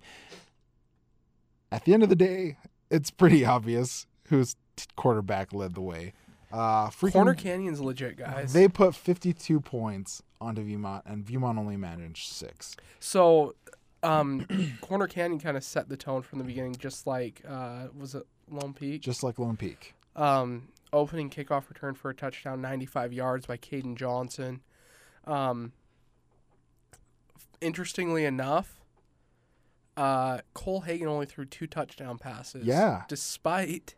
At 1.71 1.85
the 1.85 1.93
end 1.93 2.03
of 2.03 2.09
the 2.09 2.15
day, 2.15 2.57
it's 2.89 3.11
pretty 3.11 3.45
obvious 3.45 4.05
whose 4.29 4.55
quarterback 4.95 5.53
led 5.53 5.73
the 5.75 5.81
way. 5.81 6.13
Uh, 6.51 6.87
freaking, 6.89 7.13
Corner 7.13 7.33
Canyon's 7.33 7.81
legit, 7.81 8.17
guys. 8.17 8.53
They 8.53 8.67
put 8.67 8.95
52 8.95 9.59
points 9.59 10.21
onto 10.39 10.63
Viewmont, 10.63 11.01
and 11.05 11.25
Viewmont 11.25 11.57
only 11.57 11.75
managed 11.75 12.31
six. 12.31 12.77
So, 12.99 13.55
um, 14.03 14.47
Corner 14.81 15.07
Canyon 15.07 15.39
kind 15.39 15.57
of 15.57 15.63
set 15.63 15.89
the 15.89 15.97
tone 15.97 16.21
from 16.21 16.39
the 16.39 16.45
beginning, 16.45 16.75
just 16.75 17.07
like 17.07 17.41
uh, 17.47 17.87
was 17.97 18.15
it 18.15 18.25
Lone 18.49 18.73
Peak? 18.73 19.01
just 19.01 19.21
like 19.23 19.37
Lone 19.37 19.57
Peak. 19.57 19.95
Um, 20.15 20.69
opening 20.95 21.29
kickoff 21.29 21.69
return 21.69 21.93
for 21.93 22.09
a 22.09 22.15
touchdown, 22.15 22.61
95 22.61 23.13
yards 23.13 23.45
by 23.45 23.57
Caden 23.57 23.95
Johnson. 23.95 24.61
Um, 25.25 25.73
interestingly 27.61 28.25
enough, 28.25 28.81
uh, 29.97 30.39
Cole 30.53 30.81
Hagen 30.81 31.07
only 31.07 31.25
threw 31.25 31.45
two 31.45 31.67
touchdown 31.67 32.17
passes. 32.17 32.65
Yeah. 32.65 33.03
Despite 33.07 33.95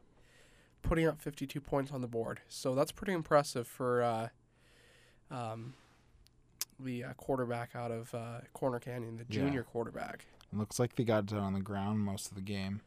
putting 0.82 1.08
up 1.08 1.20
52 1.22 1.60
points 1.60 1.92
on 1.92 2.02
the 2.02 2.08
board. 2.08 2.42
So 2.48 2.76
that's 2.76 2.92
pretty 2.92 3.14
impressive 3.14 3.68
for 3.68 4.02
uh, 4.02 4.28
um, 5.32 5.74
the 6.80 7.04
uh, 7.04 7.14
quarterback 7.14 7.76
out 7.76 7.92
of 7.92 8.14
uh, 8.14 8.40
Corner 8.54 8.80
Canyon, 8.80 9.18
the 9.18 9.26
Yeah. 9.30 9.42
junior 9.42 9.64
quarterback. 9.64 10.26
Looks 10.54 10.80
like 10.80 10.96
they 10.96 11.04
got 11.04 11.32
it 11.32 11.38
on 11.38 11.54
the 11.54 11.60
ground 11.60 12.00
most 12.00 12.30
of 12.30 12.36
the 12.36 12.42
game. 12.42 12.82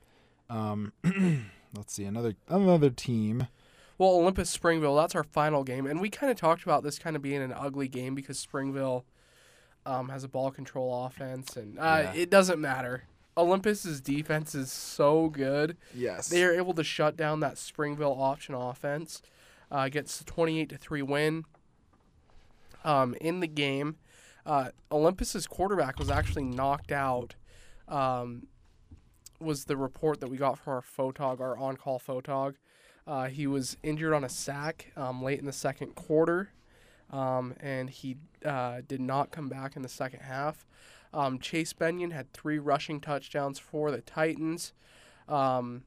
Um, 0.48 0.92
let's 1.76 1.92
see 1.92 2.04
another 2.04 2.34
another 2.48 2.90
team. 2.90 3.46
Well, 4.00 4.12
Olympus 4.12 4.48
Springville, 4.48 4.96
that's 4.96 5.14
our 5.14 5.22
final 5.24 5.62
game. 5.62 5.84
And 5.84 6.00
we 6.00 6.08
kind 6.08 6.30
of 6.32 6.38
talked 6.38 6.62
about 6.62 6.82
this 6.82 6.98
kind 6.98 7.16
of 7.16 7.20
being 7.20 7.42
an 7.42 7.52
ugly 7.52 7.86
game 7.86 8.14
because 8.14 8.38
Springville 8.38 9.04
um, 9.84 10.08
has 10.08 10.24
a 10.24 10.28
ball 10.28 10.50
control 10.50 11.04
offense. 11.04 11.54
And 11.54 11.78
uh, 11.78 12.04
Yeah. 12.04 12.12
it 12.14 12.30
doesn't 12.30 12.58
matter. 12.58 13.04
Olympus's 13.36 14.00
defense 14.00 14.54
is 14.54 14.72
so 14.72 15.28
good. 15.28 15.76
Yes. 15.94 16.28
They 16.28 16.42
are 16.44 16.50
able 16.50 16.72
to 16.74 16.82
shut 16.82 17.14
down 17.14 17.40
that 17.40 17.58
Springville 17.58 18.16
option 18.18 18.54
offense. 18.54 19.20
Uh, 19.70 19.90
gets 19.90 20.18
a 20.22 20.24
28 20.24 20.70
to 20.70 20.78
3 20.78 21.02
win. 21.02 21.44
Um, 22.82 23.14
in 23.20 23.40
the 23.40 23.46
game, 23.46 23.96
uh, 24.46 24.70
Olympus's 24.90 25.46
quarterback 25.46 25.98
was 25.98 26.08
actually 26.08 26.44
knocked 26.44 26.90
out. 26.90 27.34
Um, 27.86 28.46
was 29.40 29.66
the 29.66 29.76
report 29.76 30.20
that 30.20 30.30
we 30.30 30.38
got 30.38 30.58
from 30.58 30.72
our 30.72 30.80
photog, 30.80 31.40
our 31.40 31.58
on-call 31.58 32.00
photog. 32.00 32.54
Uh, 33.10 33.26
he 33.26 33.44
was 33.48 33.76
injured 33.82 34.12
on 34.12 34.22
a 34.22 34.28
sack 34.28 34.92
um, 34.96 35.20
late 35.20 35.40
in 35.40 35.44
the 35.46 35.52
second 35.52 35.96
quarter, 35.96 36.50
um, 37.10 37.54
and 37.58 37.90
he 37.90 38.16
uh, 38.44 38.82
did 38.86 39.00
not 39.00 39.32
come 39.32 39.48
back 39.48 39.74
in 39.74 39.82
the 39.82 39.88
second 39.88 40.20
half. 40.20 40.64
Um, 41.12 41.40
Chase 41.40 41.72
Benyon 41.72 42.12
had 42.12 42.32
three 42.32 42.60
rushing 42.60 43.00
touchdowns 43.00 43.58
for 43.58 43.90
the 43.90 44.00
Titans, 44.00 44.72
um, 45.28 45.82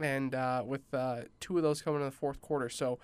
and 0.00 0.34
uh, 0.34 0.64
with 0.66 0.92
uh, 0.92 1.20
two 1.38 1.56
of 1.56 1.62
those 1.62 1.82
coming 1.82 2.00
in 2.00 2.06
the 2.06 2.10
fourth 2.10 2.40
quarter. 2.40 2.68
So, 2.68 2.98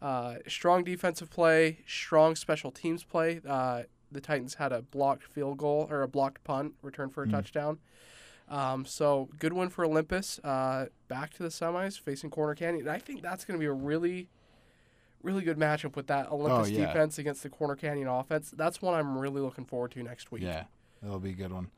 uh, 0.00 0.36
strong 0.46 0.84
defensive 0.84 1.28
play, 1.28 1.78
strong 1.88 2.36
special 2.36 2.70
teams 2.70 3.02
play. 3.02 3.40
Uh, 3.44 3.82
the 4.12 4.20
Titans 4.20 4.54
had 4.54 4.70
a 4.72 4.80
blocked 4.82 5.24
field 5.24 5.58
goal 5.58 5.88
or 5.90 6.02
a 6.02 6.08
blocked 6.08 6.44
punt 6.44 6.74
return 6.82 7.10
for 7.10 7.24
a 7.24 7.26
Mm. 7.26 7.32
touchdown. 7.32 7.78
Um, 8.48 8.84
so 8.84 9.28
good 9.38 9.52
win 9.52 9.68
for 9.68 9.84
Olympus. 9.84 10.38
Uh, 10.40 10.86
back 11.08 11.32
to 11.34 11.42
the 11.42 11.48
semis 11.48 11.98
facing 11.98 12.30
Corner 12.30 12.54
Canyon. 12.54 12.86
And 12.86 12.90
I 12.90 12.98
think 12.98 13.22
that's 13.22 13.44
going 13.44 13.58
to 13.58 13.60
be 13.60 13.66
a 13.66 13.72
really, 13.72 14.28
really 15.22 15.42
good 15.42 15.58
matchup 15.58 15.96
with 15.96 16.06
that 16.08 16.30
Olympus 16.30 16.70
yeah. 16.70 16.86
defense 16.86 17.18
against 17.18 17.42
the 17.42 17.48
Corner 17.48 17.76
Canyon 17.76 18.08
offense. 18.08 18.52
That's 18.56 18.82
one 18.82 18.94
I'm 18.94 19.16
really 19.16 19.40
looking 19.40 19.64
forward 19.64 19.92
to 19.92 20.02
next 20.02 20.30
week. 20.30 20.42
Yeah, 20.42 20.64
that'll 21.02 21.18
be 21.18 21.30
a 21.30 21.34
good 21.34 21.52
one. 21.52 21.70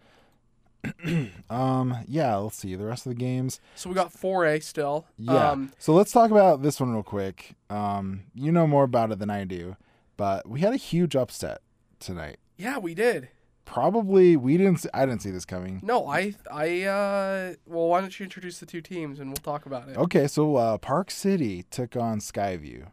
um, 1.51 1.97
yeah, 2.07 2.37
let's 2.37 2.59
see 2.59 2.75
the 2.75 2.85
rest 2.85 3.07
of 3.07 3.11
the 3.11 3.19
games. 3.19 3.61
So 3.75 3.89
we 3.89 3.95
got 3.95 4.13
4A 4.13 4.63
still. 4.63 5.07
Yeah. 5.19 5.51
Um, 5.51 5.73
so 5.79 5.95
let's 5.95 6.13
talk 6.13 6.31
about 6.31 6.63
this 6.63 6.81
one 6.81 6.93
real 6.93 7.03
quick. 7.03 7.55
Um, 7.71 8.25
you 8.35 8.53
know 8.53 8.67
more 8.67 8.85
about 8.85 9.13
it 9.13 9.19
than 9.19 9.31
I 9.31 9.45
do, 9.45 9.77
but 10.17 10.49
we 10.49 10.61
had 10.61 10.73
a 10.73 10.79
huge 10.79 11.17
upset 11.17 11.61
tonight. 12.01 12.39
yeah, 12.57 12.79
we 12.79 12.95
did. 12.95 13.29
Probably 13.65 14.37
we 14.37 14.57
didn't. 14.57 14.77
See, 14.79 14.89
I 14.93 15.07
didn't 15.07 15.23
see 15.23 15.31
this 15.31 15.45
coming. 15.45 15.81
No, 15.83 16.07
I, 16.07 16.35
I, 16.53 16.83
uh, 16.83 17.55
well, 17.67 17.89
why 17.89 18.01
don't 18.01 18.19
you 18.21 18.25
introduce 18.25 18.59
the 18.61 18.67
two 18.67 18.81
teams 18.83 19.19
and 19.21 19.29
we'll 19.31 19.37
talk 19.37 19.65
about 19.67 19.89
it. 19.89 19.97
Okay, 19.97 20.27
so 20.27 20.57
uh, 20.57 20.79
Park 20.79 21.11
City 21.11 21.65
took 21.71 21.97
on 21.97 22.19
Skyview 22.21 22.89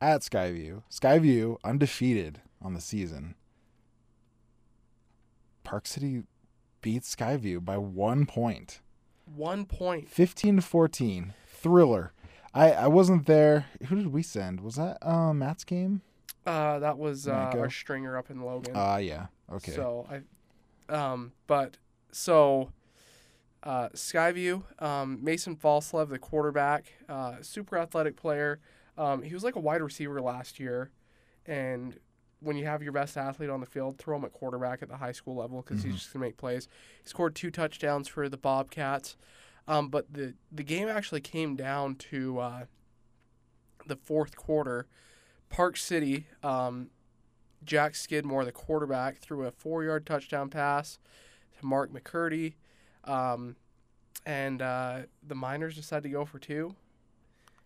at 0.00 0.22
Skyview. 0.22 0.82
Skyview 0.90 1.56
undefeated 1.62 2.40
on 2.62 2.72
the 2.74 2.80
season. 2.80 3.34
Park 5.64 5.86
City 5.86 6.22
beats 6.80 7.14
Skyview 7.14 7.64
by 7.64 7.76
one 7.76 8.26
point. 8.26 8.80
One 9.26 9.64
point. 9.66 10.08
15 10.08 10.56
to 10.56 10.62
14 10.62 11.34
thriller 11.46 12.12
i 12.54 12.72
i 12.72 12.86
wasn't 12.88 13.26
there 13.26 13.66
who 13.88 13.96
did 13.96 14.06
we 14.08 14.22
send 14.22 14.60
was 14.60 14.76
that 14.76 14.96
uh 15.06 15.32
matt's 15.34 15.62
game 15.62 16.00
Uh, 16.46 16.78
that 16.78 16.96
was 16.98 17.28
uh, 17.28 17.52
our 17.54 17.68
stringer 17.70 18.16
up 18.16 18.30
in 18.30 18.40
Logan. 18.40 18.74
uh 18.74 18.96
yeah 18.96 19.26
okay 19.52 19.72
So 19.72 20.06
I, 20.10 20.92
um, 20.94 21.32
but 21.46 21.76
so, 22.12 22.72
uh, 23.62 23.88
Skyview, 23.90 24.62
um, 24.82 25.18
Mason 25.22 25.54
Falslev, 25.56 26.08
the 26.08 26.18
quarterback, 26.18 26.86
uh, 27.08 27.36
super 27.42 27.78
athletic 27.78 28.16
player. 28.16 28.58
Um, 28.98 29.22
he 29.22 29.34
was 29.34 29.44
like 29.44 29.54
a 29.56 29.60
wide 29.60 29.82
receiver 29.82 30.20
last 30.20 30.58
year, 30.58 30.90
and 31.46 31.98
when 32.40 32.56
you 32.56 32.64
have 32.64 32.82
your 32.82 32.92
best 32.92 33.16
athlete 33.16 33.50
on 33.50 33.60
the 33.60 33.66
field, 33.66 33.98
throw 33.98 34.16
him 34.16 34.24
at 34.24 34.32
quarterback 34.32 34.82
at 34.82 34.88
the 34.88 34.96
high 34.96 35.12
school 35.12 35.36
level 35.36 35.62
because 35.62 35.82
Mhm. 35.82 35.84
he's 35.86 35.94
just 35.96 36.12
gonna 36.12 36.24
make 36.24 36.36
plays. 36.38 36.68
He 37.02 37.08
scored 37.08 37.34
two 37.36 37.50
touchdowns 37.50 38.08
for 38.08 38.28
the 38.28 38.36
Bobcats, 38.38 39.16
um, 39.68 39.88
but 39.88 40.12
the 40.12 40.34
the 40.50 40.64
game 40.64 40.88
actually 40.88 41.20
came 41.20 41.54
down 41.54 41.94
to 41.96 42.38
uh, 42.38 42.64
the 43.86 43.96
fourth 43.96 44.36
quarter. 44.36 44.86
Park 45.48 45.76
City, 45.76 46.26
um, 46.42 46.90
Jack 47.64 47.94
Skidmore, 47.94 48.44
the 48.44 48.52
quarterback, 48.52 49.18
threw 49.18 49.46
a 49.46 49.50
four 49.50 49.84
yard 49.84 50.06
touchdown 50.06 50.48
pass 50.50 50.98
to 51.58 51.66
Mark 51.66 51.92
McCurdy. 51.92 52.54
Um, 53.04 53.56
and 54.26 54.60
uh, 54.62 55.00
the 55.26 55.34
Miners 55.34 55.76
decided 55.76 56.02
to 56.04 56.08
go 56.10 56.24
for 56.24 56.38
two. 56.38 56.74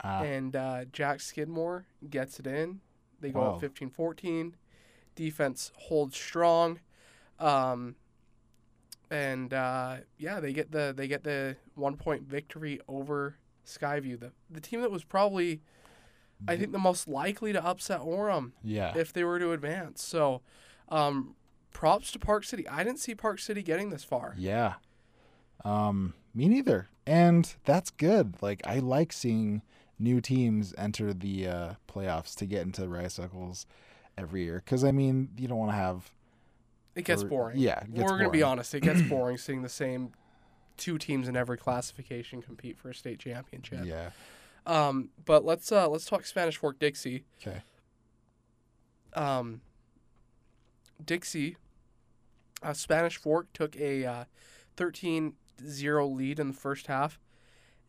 Ah, 0.02 0.22
And 0.22 0.54
uh, 0.56 0.84
Jack 0.92 1.20
Skidmore 1.20 1.86
gets 2.10 2.38
it 2.38 2.46
in. 2.46 2.80
They 3.20 3.30
go 3.30 3.40
Wow. 3.40 3.54
up 3.54 3.60
15 3.60 3.90
14. 3.90 4.56
Defense 5.16 5.72
holds 5.76 6.16
strong. 6.16 6.80
Um, 7.38 7.96
and 9.10 9.52
uh, 9.54 9.96
yeah, 10.18 10.40
they 10.40 10.52
get 10.52 10.72
the 10.72 10.92
they 10.96 11.06
get 11.08 11.22
the 11.24 11.56
one 11.74 11.96
point 11.96 12.22
victory 12.22 12.80
over 12.88 13.36
Skyview, 13.66 14.18
the 14.18 14.32
the 14.50 14.60
team 14.60 14.80
that 14.80 14.90
was 14.90 15.04
probably 15.04 15.60
I 16.48 16.56
think 16.56 16.72
the 16.72 16.78
most 16.78 17.08
likely 17.08 17.52
to 17.52 17.64
upset 17.64 18.00
Orem 18.00 18.52
yeah 18.62 18.96
if 18.96 19.12
they 19.12 19.24
were 19.24 19.38
to 19.38 19.52
advance. 19.52 20.02
So, 20.02 20.42
um, 20.88 21.34
props 21.72 22.12
to 22.12 22.18
Park 22.18 22.44
City. 22.44 22.68
I 22.68 22.84
didn't 22.84 23.00
see 23.00 23.14
Park 23.14 23.38
City 23.38 23.62
getting 23.62 23.90
this 23.90 24.04
far. 24.04 24.34
yeah 24.36 24.74
um 25.64 26.12
me 26.34 26.48
neither 26.48 26.88
and 27.06 27.54
that's 27.64 27.90
good 27.90 28.34
like 28.42 28.60
i 28.66 28.78
like 28.80 29.12
seeing 29.12 29.62
new 29.98 30.20
teams 30.20 30.74
enter 30.76 31.14
the 31.14 31.46
uh 31.46 31.72
playoffs 31.88 32.34
to 32.34 32.44
get 32.44 32.62
into 32.62 32.80
the 32.82 32.88
rice 32.88 33.18
Eccles 33.18 33.66
every 34.18 34.44
year 34.44 34.60
because 34.64 34.84
i 34.84 34.90
mean 34.92 35.28
you 35.38 35.48
don't 35.48 35.56
want 35.58 35.70
to 35.70 35.76
have 35.76 36.10
It 36.94 37.04
gets 37.04 37.22
or- 37.22 37.28
boring. 37.28 37.58
yeah 37.58 37.82
gets 37.84 38.02
We're 38.10 38.18
gonna 38.18 38.30
be 38.30 38.42
honest. 38.42 38.74
It 38.74 38.80
gets 38.80 39.00
boring 39.08 39.38
seeing 39.38 39.62
the 39.62 39.68
same 39.68 40.10
two 40.76 40.98
teams 40.98 41.28
in 41.28 41.36
every 41.36 41.56
classification 41.56 42.42
compete 42.42 42.76
for 42.76 42.90
a 42.90 42.94
state 42.94 43.20
championship. 43.20 43.84
yeah 43.86 44.10
Um, 44.66 45.10
but 45.24 45.44
let's 45.44 45.70
uh, 45.70 45.88
let's 45.88 46.06
talk 46.06 46.24
Spanish 46.24 46.56
Fork 46.56 46.78
Dixie. 46.78 47.24
okay 47.40 47.62
Um, 49.14 49.60
Dixie, 51.04 51.56
uh, 52.62 52.72
Spanish 52.72 53.16
Fork 53.16 53.52
took 53.52 53.76
a 53.76 54.04
uh, 54.04 54.24
13-0 54.76 55.34
lead 56.16 56.40
in 56.40 56.48
the 56.48 56.54
first 56.54 56.86
half, 56.86 57.20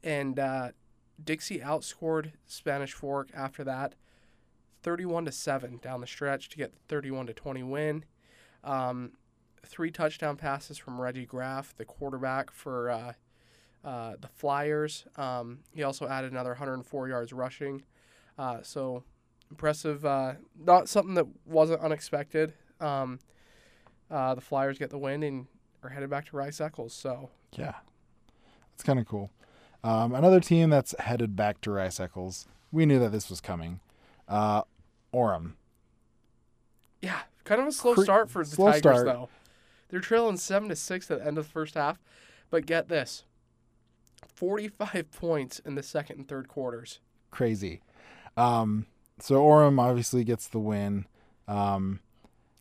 and 0.04 0.38
uh, 0.38 0.72
Dixie 1.24 1.60
outscored 1.60 2.34
Spanish 2.46 2.94
Fork 2.94 3.30
after 3.34 3.64
that, 3.64 3.96
31 4.84 5.26
to 5.26 5.32
seven 5.32 5.78
down 5.82 6.02
the 6.02 6.08
stretch 6.08 6.50
to 6.50 6.58
get 6.58 6.74
the 6.74 6.80
31 6.90 7.28
to 7.28 7.34
20 7.34 7.64
win. 7.64 8.06
Um, 8.64 9.14
three 9.66 9.92
touchdown 9.92 10.36
passes 10.36 10.78
from 10.78 11.00
Reggie 11.00 11.26
Graff, 11.26 11.74
the 11.78 11.86
quarterback 11.86 12.52
for 12.52 13.14
uh, 13.86 14.16
the 14.20 14.28
Flyers. 14.28 15.06
Um, 15.16 15.60
he 15.74 15.84
also 15.84 16.08
added 16.08 16.32
another 16.32 16.50
104 16.50 17.08
yards 17.08 17.32
rushing. 17.32 17.84
Uh, 18.38 18.58
so 18.64 19.04
impressive. 19.52 20.04
Uh, 20.04 20.34
not 20.60 20.90
something 20.90 21.14
that 21.14 21.28
wasn't 21.46 21.80
unexpected. 21.82 22.54
Um, 22.82 23.20
uh, 24.10 24.36
the 24.36 24.42
Flyers 24.42 24.78
get 24.78 24.90
the 24.90 24.98
win 24.98 25.24
and 25.24 25.46
are 25.84 25.90
headed 25.90 26.10
back 26.10 26.26
to 26.28 26.36
Rice 26.36 26.60
Eccles. 26.60 26.94
So 26.94 27.30
Yeah, 27.54 27.76
it's 28.74 28.84
kind 28.84 29.00
of 29.00 29.08
cool. 29.08 29.32
Um, 29.84 30.16
another 30.16 30.40
team 30.40 30.72
that's 30.72 30.96
headed 31.00 31.36
back 31.36 31.62
to 31.62 31.72
Rice 31.72 32.00
Eccles. 32.00 32.48
We 32.72 32.86
knew 32.88 32.98
that 33.00 33.12
this 33.12 33.30
was 33.30 33.40
coming. 33.40 33.80
Uh, 34.28 34.64
Orem. 35.14 35.54
yeah, 37.02 37.20
kind 37.44 37.62
of 37.62 37.68
a 37.68 37.72
slow 37.72 37.94
start 37.96 38.30
for 38.30 38.44
the 38.44 38.50
slow 38.50 38.68
Tigers 38.68 38.80
start. 38.82 39.06
though. 39.06 39.30
They're 39.90 40.00
trailing 40.00 40.38
seven 40.38 40.68
to 40.70 40.76
six 40.76 41.10
at 41.12 41.20
the 41.20 41.28
end 41.28 41.38
of 41.38 41.46
the 41.46 41.52
first 41.52 41.76
half, 41.76 42.00
but 42.50 42.66
get 42.66 42.90
this: 42.90 43.24
forty-five 44.36 45.12
points 45.12 45.60
in 45.60 45.76
the 45.76 45.84
second 45.84 46.18
and 46.20 46.28
third 46.28 46.48
quarters. 46.48 47.00
Crazy. 47.32 47.82
Um, 48.38 48.86
so 49.20 49.42
Orem 49.44 49.80
obviously 49.80 50.24
gets 50.24 50.48
the 50.48 50.60
win. 50.60 51.06
Um, 51.48 52.00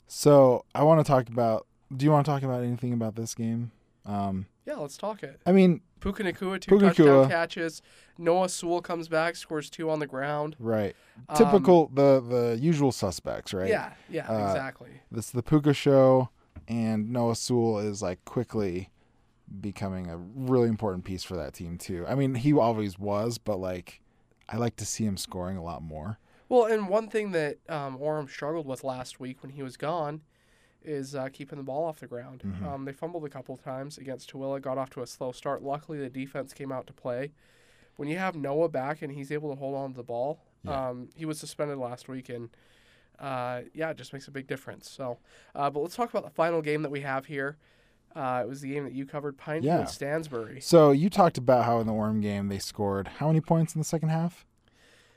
so 0.07 0.65
I 0.75 0.83
want 0.83 1.05
to 1.05 1.11
talk 1.11 1.29
about. 1.29 1.67
Do 1.95 2.05
you 2.05 2.11
want 2.11 2.25
to 2.27 2.31
talk 2.33 2.43
about 2.43 2.63
anything 2.65 2.93
about 2.93 3.15
this 3.15 3.35
game? 3.35 3.71
Um, 4.07 4.47
Yeah, 4.67 4.75
let's 4.77 4.97
talk 4.97 5.23
it. 5.23 5.41
I 5.47 5.53
mean, 5.53 5.81
Puka 6.01 6.23
Nacua, 6.25 6.61
two 6.61 6.71
Puka 6.71 6.87
touchdown 6.87 7.07
Nacua. 7.07 7.29
catches. 7.31 7.83
Noah 8.19 8.49
Sewell 8.49 8.81
comes 8.83 9.09
back, 9.09 9.37
scores 9.37 9.71
two 9.71 9.91
on 9.91 9.99
the 9.99 10.07
ground. 10.07 10.57
right? 10.59 10.95
Um, 11.29 11.37
Typical 11.37 11.89
the 11.95 12.21
the 12.21 12.59
usual 12.61 12.93
suspects, 12.93 13.53
right? 13.55 13.69
Yeah, 13.69 13.93
yeah, 14.09 14.31
Uh, 14.31 14.47
exactly. 14.49 15.01
This 15.11 15.27
is 15.27 15.33
the 15.33 15.43
Puka 15.43 15.73
show, 15.75 16.29
and 16.69 17.11
Noah 17.11 17.37
Sewell 17.37 17.79
is 17.79 18.03
like 18.03 18.25
quickly 18.25 18.91
becoming 19.61 20.09
a 20.11 20.17
really 20.17 20.69
important 20.69 21.05
piece 21.05 21.23
for 21.25 21.37
that 21.37 21.55
team 21.55 21.79
too. 21.79 22.05
I 22.09 22.15
mean, 22.15 22.35
he 22.35 22.53
always 22.53 22.99
was, 22.99 23.39
but 23.39 23.59
like 23.59 24.01
I 24.49 24.57
like 24.57 24.77
to 24.77 24.87
see 24.87 25.05
him 25.05 25.17
scoring 25.17 25.57
a 25.57 25.63
lot 25.63 25.83
more. 25.83 26.19
Well, 26.49 26.67
and 26.67 26.89
one 26.89 27.09
thing 27.09 27.33
that 27.33 27.59
um, 27.69 27.99
Orem 27.99 28.29
struggled 28.29 28.67
with 28.67 28.85
last 28.85 29.19
week 29.19 29.43
when 29.43 29.51
he 29.53 29.63
was 29.63 29.77
gone 29.77 30.21
is 30.83 31.15
uh, 31.15 31.29
keeping 31.33 31.57
the 31.57 31.65
ball 31.65 31.85
off 31.85 32.01
the 32.01 32.07
ground. 32.07 32.43
Mhm. 32.45 32.63
Um, 32.67 32.85
they 32.85 32.93
fumbled 32.93 33.25
a 33.25 33.31
couple 33.31 33.57
times 33.57 33.97
against 33.97 34.31
Tooele, 34.31 34.61
got 34.61 34.77
off 34.77 34.91
to 34.91 35.03
a 35.03 35.07
slow 35.07 35.33
start. 35.33 35.63
Luckily, 35.63 35.99
the 35.99 36.11
defense 36.11 36.53
came 36.53 36.71
out 36.71 36.87
to 36.89 36.93
play. 36.93 37.33
When 37.97 38.09
you 38.09 38.19
have 38.19 38.35
Noah 38.37 38.69
back 38.69 39.01
and 39.01 39.11
he's 39.13 39.33
able 39.33 39.49
to 39.51 39.57
hold 39.59 39.75
on 39.77 39.93
to 39.93 39.97
the 39.97 40.03
ball, 40.03 40.41
Yeah. 40.63 40.89
um, 40.91 41.09
he 41.15 41.25
was 41.25 41.39
suspended 41.39 41.79
last 41.79 42.09
week, 42.09 42.29
and 42.29 42.51
uh, 43.19 43.63
yeah, 43.73 43.91
it 43.91 43.97
just 43.97 44.13
makes 44.13 44.29
a 44.29 44.31
big 44.31 44.47
difference. 44.47 44.91
So, 44.91 45.19
uh, 45.55 45.71
but 45.71 45.81
let's 45.81 45.95
talk 45.97 46.11
about 46.11 46.25
the 46.25 46.31
final 46.31 46.61
game 46.61 46.83
that 46.83 46.91
we 46.91 47.01
have 47.01 47.27
here. 47.27 47.57
Uh, 48.17 48.43
it 48.45 48.49
was 48.49 48.61
the 48.61 48.73
game 48.73 48.85
that 48.85 48.93
you 48.93 49.05
covered, 49.07 49.37
Pineview 49.37 49.65
Yeah. 49.65 49.79
and 49.81 49.89
Stansbury. 49.89 50.61
So 50.61 50.93
you 50.93 51.11
talked 51.11 51.37
about 51.39 51.65
how 51.65 51.81
in 51.81 51.87
the 51.87 51.93
Orem 51.93 52.23
game 52.23 52.49
they 52.49 52.59
scored 52.59 53.09
how 53.19 53.27
many 53.27 53.41
points 53.41 53.75
in 53.75 53.81
the 53.81 53.85
second 53.85 54.11
half? 54.11 54.47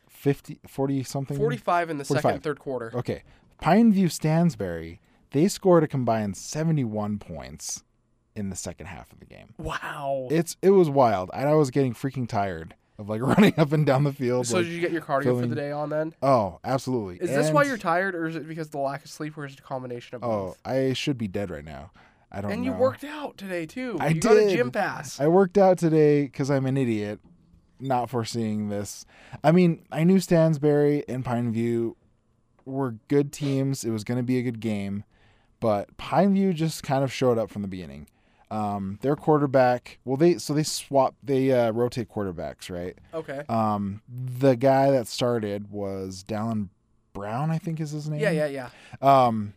50, 0.09 0.59
40 0.67 1.03
something? 1.03 1.37
45 1.37 1.89
in 1.91 1.97
the 1.97 2.05
45. 2.05 2.21
second 2.29 2.41
third 2.41 2.59
quarter. 2.59 2.91
Okay. 2.95 3.23
Pineview 3.61 4.11
Stansbury, 4.11 4.99
they 5.31 5.47
scored 5.47 5.83
a 5.83 5.87
combined 5.87 6.37
71 6.37 7.19
points 7.19 7.83
in 8.35 8.49
the 8.49 8.55
second 8.55 8.87
half 8.87 9.11
of 9.11 9.19
the 9.19 9.25
game. 9.25 9.53
Wow. 9.57 10.27
It's 10.31 10.57
it 10.61 10.71
was 10.71 10.89
wild. 10.89 11.29
And 11.33 11.47
I 11.49 11.53
was 11.55 11.71
getting 11.71 11.93
freaking 11.93 12.27
tired 12.27 12.75
of 12.99 13.09
like 13.09 13.21
running 13.37 13.53
up 13.57 13.71
and 13.71 13.85
down 13.85 14.03
the 14.03 14.13
field. 14.13 14.47
so 14.47 14.57
like, 14.57 14.65
did 14.65 14.73
you 14.73 14.81
get 14.81 14.91
your 14.91 15.01
cardio 15.01 15.39
for 15.39 15.45
the 15.47 15.55
day 15.55 15.71
on 15.71 15.89
then? 15.89 16.13
oh, 16.21 16.59
absolutely. 16.63 17.17
Is 17.17 17.29
this 17.29 17.51
why 17.51 17.63
you're 17.63 17.77
tired, 17.77 18.15
or 18.15 18.25
is 18.27 18.35
it 18.35 18.47
because 18.47 18.69
the 18.69 18.79
lack 18.79 19.03
of 19.05 19.09
sleep, 19.11 19.37
or 19.37 19.45
is 19.45 19.53
it 19.53 19.59
a 19.59 19.63
combination 19.63 20.15
of 20.15 20.23
Oh, 20.23 20.27
both? 20.47 20.57
I 20.65 20.93
should 20.93 21.17
be 21.17 21.27
dead 21.27 21.49
right 21.51 21.65
now. 21.65 21.91
I 22.31 22.41
don't 22.41 22.51
and 22.51 22.61
know. 22.63 22.71
you 22.71 22.77
worked 22.77 23.03
out 23.03 23.37
today 23.37 23.65
too. 23.65 23.97
I 23.99 24.09
you 24.09 24.19
got 24.19 24.37
a 24.37 24.41
did. 24.41 24.57
gym 24.57 24.71
pass. 24.71 25.19
I 25.19 25.27
worked 25.27 25.57
out 25.57 25.77
today 25.77 26.23
because 26.23 26.51
I'm 26.51 26.65
an 26.65 26.77
idiot, 26.77 27.19
not 27.79 28.09
foreseeing 28.09 28.69
this. 28.69 29.05
I 29.43 29.51
mean, 29.51 29.85
I 29.91 30.03
knew 30.03 30.19
Stansbury 30.19 31.03
and 31.07 31.23
Pineview 31.23 31.95
were 32.65 32.95
good 33.07 33.31
teams. 33.31 33.83
It 33.83 33.91
was 33.91 34.03
going 34.03 34.17
to 34.17 34.23
be 34.23 34.37
a 34.37 34.41
good 34.43 34.59
game, 34.59 35.03
but 35.59 35.95
Pineview 35.97 36.53
just 36.53 36.83
kind 36.83 37.03
of 37.03 37.11
showed 37.13 37.37
up 37.37 37.49
from 37.49 37.61
the 37.61 37.67
beginning. 37.67 38.07
Um, 38.49 38.97
their 39.01 39.15
quarterback, 39.17 39.99
well, 40.05 40.15
they 40.15 40.37
so 40.37 40.53
they 40.53 40.63
swap, 40.63 41.15
they 41.21 41.51
uh, 41.51 41.71
rotate 41.71 42.09
quarterbacks, 42.09 42.69
right? 42.69 42.97
okay. 43.13 43.43
Um, 43.49 44.01
the 44.07 44.55
guy 44.55 44.89
that 44.91 45.07
started 45.07 45.69
was 45.69 46.23
Dallin 46.25 46.69
Brown, 47.13 47.51
I 47.51 47.57
think 47.57 47.81
is 47.81 47.91
his 47.91 48.07
name. 48.09 48.21
Yeah, 48.21 48.29
yeah, 48.31 48.47
yeah. 48.47 48.69
Um, 49.01 49.53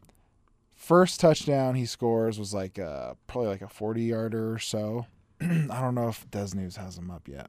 first 0.91 1.21
touchdown 1.21 1.77
he 1.77 1.87
scores 1.87 2.37
was 2.37 2.53
like 2.53 2.77
uh 2.77 3.15
probably 3.29 3.49
like 3.49 3.63
a 3.63 3.69
forty 3.69 4.03
yarder 4.03 4.53
or 4.53 4.59
so. 4.59 5.07
I 5.41 5.81
don't 5.81 5.95
know 5.95 6.09
if 6.09 6.29
Des 6.33 6.49
News 6.53 6.75
has 6.75 6.99
him 6.99 7.13
up 7.13 7.29
yet. 7.29 7.49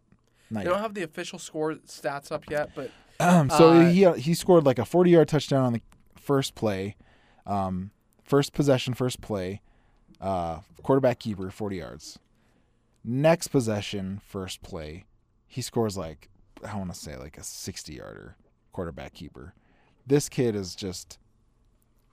Not 0.52 0.64
They 0.64 0.70
don't 0.70 0.80
have 0.80 0.94
the 0.94 1.02
official 1.02 1.40
score 1.40 1.74
stats 1.88 2.32
up 2.32 2.48
yet, 2.52 2.70
but 2.76 2.92
yet. 3.20 3.52
so 3.58 3.72
uh, 3.72 3.90
he 3.90 4.08
he 4.22 4.36
scored 4.36 4.64
like 4.64 4.78
a 4.78 4.86
forty 4.86 5.10
yard 5.10 5.28
touchdown 5.28 5.64
on 5.66 5.74
the 5.74 5.82
first 6.16 6.54
play, 6.54 6.96
um, 7.48 7.90
first 8.24 8.54
possession, 8.54 8.94
first 8.94 9.22
play, 9.22 9.62
uh, 10.22 10.60
quarterback 10.84 11.18
keeper 11.18 11.50
forty 11.50 11.78
yards. 11.78 12.20
Next 13.04 13.48
possession, 13.48 14.22
first 14.24 14.62
play, 14.62 15.06
he 15.48 15.64
scores 15.64 15.98
like 15.98 16.30
I 16.64 16.78
want 16.78 16.94
to 16.94 17.00
say 17.00 17.18
like 17.18 17.40
a 17.40 17.44
sixty 17.44 17.96
yarder 17.96 18.36
quarterback 18.72 19.16
keeper. 19.16 19.56
This 20.06 20.30
kid 20.30 20.56
is 20.56 20.76
just 20.76 21.18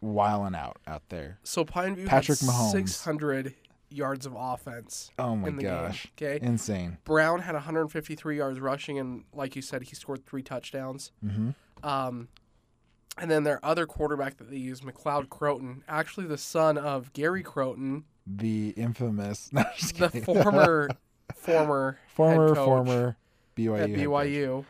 wiling 0.00 0.54
out 0.54 0.78
out 0.87 1.02
there. 1.08 1.38
so 1.42 1.64
Pineview 1.64 2.06
Patrick 2.06 2.38
had 2.40 2.48
Mahomes. 2.48 2.70
600 2.72 3.54
yards 3.90 4.26
of 4.26 4.34
offense 4.37 5.11
Oh 5.18 5.34
my 5.34 5.48
in 5.48 5.56
the 5.56 5.62
gosh. 5.64 6.06
game. 6.16 6.37
Okay. 6.37 6.46
Insane. 6.46 6.98
Brown 7.04 7.40
had 7.40 7.54
153 7.54 8.37
yards 8.37 8.61
rushing, 8.61 8.98
and 8.98 9.24
like 9.32 9.56
you 9.56 9.62
said, 9.62 9.82
he 9.84 9.94
scored 9.94 10.24
three 10.26 10.42
touchdowns. 10.42 11.11
hmm 11.22 11.50
Um, 11.82 12.28
and 13.16 13.30
then 13.30 13.42
their 13.44 13.64
other 13.64 13.87
quarterback 13.87 14.37
that 14.37 14.50
they 14.50 14.56
used, 14.58 14.84
McLeod 14.84 15.26
Crowton, 15.28 15.80
actually 15.88 16.26
the 16.26 16.38
son 16.38 16.78
of 16.78 17.12
Gary 17.14 17.42
Crowton, 17.42 18.04
The 18.26 18.68
infamous, 18.70 19.50
no, 19.52 19.64
the 19.78 20.22
former 20.24 20.90
former 21.34 21.98
former, 22.14 22.54
former 22.54 23.16
BYU. 23.56 23.80
at. 23.82 23.90
BYU. 23.90 24.64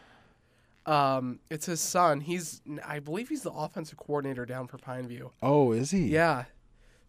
Um, 0.89 1.41
it's 1.51 1.67
his 1.67 1.81
son. 1.81 2.21
He's 2.21 2.63
I 2.85 2.99
believe 2.99 3.29
he's 3.29 3.43
the 3.43 3.53
offensive 3.53 3.99
coordinator 3.99 4.47
down 4.47 4.67
for 4.69 4.79
Pineview. 4.79 5.31
Oh, 5.43 5.73
is 5.73 5.91
he? 5.91 6.07
Yeah. 6.09 6.45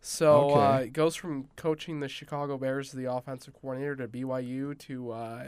So 0.01 0.51
uh, 0.51 0.73
Okay. 0.77 0.85
it 0.85 0.93
goes 0.93 1.15
from 1.15 1.47
coaching 1.55 1.99
the 1.99 2.07
Chicago 2.09 2.57
Bears 2.57 2.91
the 2.91 3.05
offensive 3.11 3.53
coordinator 3.53 3.95
to 3.97 4.07
BYU 4.07 4.77
to 4.79 5.11
uh, 5.11 5.47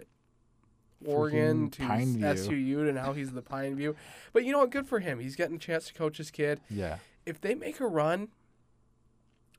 Oregon 1.06 1.70
to 1.72 1.82
Pineview. 1.82 2.20
SUU 2.22 2.86
to 2.86 2.94
now 2.94 3.14
he's 3.14 3.32
the 3.32 3.42
Pineview. 3.42 3.96
But 4.34 4.46
you 4.46 4.52
know 4.52 4.60
what? 4.60 4.70
Good 4.72 4.88
for 4.88 5.00
him. 5.00 5.20
He's 5.20 5.36
getting 5.36 5.56
a 5.56 5.60
chance 5.60 5.88
to 5.88 5.94
coach 5.94 6.18
his 6.18 6.32
kid. 6.32 6.60
Yeah. 6.70 6.98
If 7.26 7.42
they 7.42 7.56
make 7.56 7.80
a 7.80 7.88
run, 7.88 8.30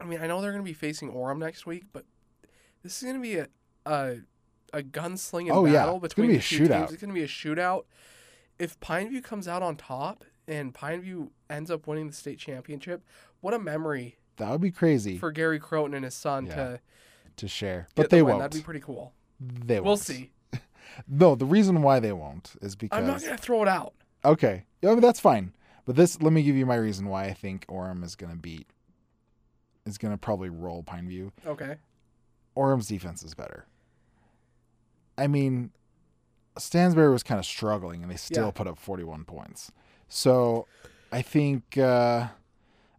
I 0.00 0.04
mean, 0.04 0.20
I 0.20 0.26
know 0.26 0.40
they're 0.40 0.52
going 0.52 0.64
to 0.64 0.68
be 0.68 0.72
facing 0.74 1.10
Orem 1.12 1.38
next 1.38 1.66
week, 1.66 1.84
but 1.92 2.04
this 2.82 2.96
is 2.98 3.02
going 3.02 3.16
to 3.16 3.22
be 3.22 3.36
a 3.36 3.48
a, 3.84 4.18
a 4.72 4.82
gunslinging 4.82 5.50
Oh, 5.50 5.64
yeah. 5.66 5.72
battle 5.84 6.04
It's 6.04 6.14
gonna 6.14 6.28
between 6.28 6.28
be 6.28 6.34
the 6.34 6.38
a 6.38 6.42
two 6.42 6.58
shootout. 6.64 6.78
teams. 6.80 6.92
It's 6.92 7.02
going 7.02 7.10
to 7.12 7.14
be 7.14 7.24
a 7.24 7.28
shootout. 7.28 7.84
If 8.62 8.78
Pineview 8.78 9.24
comes 9.24 9.48
out 9.48 9.60
on 9.62 9.74
top 9.74 10.24
and 10.46 10.72
Pineview 10.72 11.30
ends 11.50 11.68
up 11.68 11.88
winning 11.88 12.06
the 12.06 12.12
state 12.12 12.38
championship, 12.38 13.02
what 13.40 13.54
a 13.54 13.58
memory 13.58 14.18
That 14.36 14.50
would 14.50 14.60
be 14.60 14.70
crazy 14.70 15.18
for 15.18 15.32
Gary 15.32 15.58
Crowton 15.58 15.96
and 15.96 16.04
his 16.04 16.14
son 16.14 16.46
Yeah. 16.46 16.54
to 16.54 16.80
to 17.38 17.48
share, 17.48 17.88
but 17.96 18.08
they 18.10 18.18
the 18.18 18.24
won't. 18.26 18.38
That'd 18.40 18.60
be 18.60 18.64
pretty 18.64 18.78
cool. 18.80 19.14
they 19.40 19.76
won't. 19.80 19.84
We'll 19.86 19.96
see. 19.96 20.30
No, 21.08 21.34
the 21.34 21.46
reason 21.46 21.80
why 21.82 22.00
they 22.00 22.12
won't 22.12 22.54
is 22.60 22.76
because 22.76 22.98
I'm 22.98 23.06
not 23.06 23.20
going 23.22 23.34
to 23.36 23.42
throw 23.42 23.62
it 23.62 23.68
out. 23.68 23.94
okay, 24.24 24.66
yeah, 24.82 24.90
I 24.90 24.92
mean, 24.92 25.00
that's 25.00 25.20
fine. 25.20 25.54
But 25.86 25.96
this, 25.96 26.20
let 26.20 26.32
me 26.34 26.42
give 26.42 26.54
you 26.54 26.66
my 26.66 26.74
reason 26.76 27.06
why 27.08 27.24
I 27.24 27.32
think 27.32 27.66
Orem 27.66 28.04
is 28.04 28.14
gonna 28.14 28.36
beat. 28.36 28.66
Is 29.86 29.96
gonna 29.98 30.18
probably 30.18 30.50
roll 30.50 30.82
Pineview. 30.84 31.32
Okay. 31.46 31.76
Orem's 32.56 32.86
defense 32.86 33.22
is 33.24 33.34
better. 33.34 33.66
I 35.18 35.26
mean, 35.26 35.70
Stansbury 36.58 37.10
was 37.10 37.22
kind 37.22 37.38
of 37.38 37.46
struggling, 37.46 38.02
and 38.02 38.10
they 38.10 38.16
still 38.16 38.46
Yeah. 38.46 38.50
put 38.52 38.66
up 38.66 38.78
41 38.78 39.24
points. 39.24 39.72
So, 40.08 40.66
I 41.10 41.22
think 41.22 41.78
uh, 41.78 42.28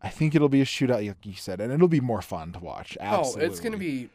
I 0.02 0.10
think 0.10 0.36
it'll 0.36 0.50
be 0.50 0.62
a 0.62 0.66
shootout, 0.66 1.06
like 1.08 1.26
you 1.26 1.34
said, 1.34 1.62
and 1.62 1.72
it'll 1.72 1.88
be 1.88 2.02
more 2.02 2.22
fun 2.22 2.52
to 2.54 2.60
watch. 2.60 2.98
Absolutely. 3.00 3.44
Oh, 3.44 3.46
it's 3.52 3.60
going 3.60 3.72
to 3.74 3.78
be. 3.78 4.10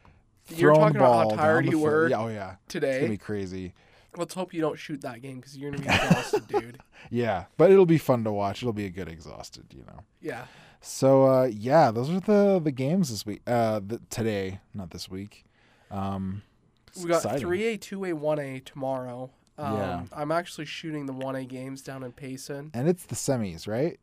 You're 0.48 0.74
talking 0.74 0.96
about 0.96 1.31
how 1.33 1.37
tired 1.37 1.64
you 1.66 1.72
field. 1.72 1.83
were 1.83 2.09
Yeah, 2.09 2.18
oh 2.20 2.29
yeah, 2.29 2.53
it's 2.64 2.72
today. 2.72 2.98
gonna 3.01 3.11
be 3.11 3.18
crazy. 3.18 3.74
Let's 4.16 4.33
hope 4.35 4.55
you 4.55 4.61
don't 4.62 4.79
shoot 4.79 5.03
that 5.03 5.20
game 5.20 5.37
because 5.37 5.57
you're 5.57 5.70
going 5.70 5.83
to 5.83 5.88
be 5.88 5.94
exhausted, 5.94 6.48
dude. 6.48 6.79
Yeah, 7.11 7.44
but 7.59 7.70
it'll 7.70 7.85
be 7.87 7.98
fun 7.98 8.24
to 8.24 8.33
watch. 8.33 8.62
It'll 8.62 8.72
be 8.72 8.87
a 8.87 8.90
good 8.90 9.09
exhausted, 9.09 9.66
you 9.77 9.85
know. 9.87 10.01
Yeah. 10.22 10.46
So 10.81 11.24
uh, 11.27 11.44
yeah, 11.53 11.90
those 11.90 12.09
are 12.11 12.20
the 12.20 12.59
the 12.61 12.72
games 12.72 13.11
this 13.11 13.27
week. 13.27 13.42
Uh, 13.46 13.81
the, 13.87 14.01
today, 14.11 14.61
not 14.74 14.90
this 14.90 15.11
week. 15.11 15.44
Um, 15.90 16.42
it's 16.88 17.03
We 17.03 17.09
got 17.09 17.38
three 17.38 17.64
A, 17.66 17.77
two 17.77 18.05
A, 18.05 18.12
one 18.12 18.38
A 18.38 18.61
tomorrow. 18.61 19.31
Um, 19.57 19.77
Yeah. 19.77 20.03
I'm 20.12 20.31
actually 20.33 20.66
shooting 20.66 21.07
the 21.07 21.12
one 21.12 21.35
A 21.37 21.44
games 21.44 21.83
down 21.83 22.03
in 22.03 22.12
Payson. 22.12 22.70
and 22.74 22.88
it's 22.88 23.05
the 23.05 23.14
semis, 23.16 23.66
right? 23.66 23.98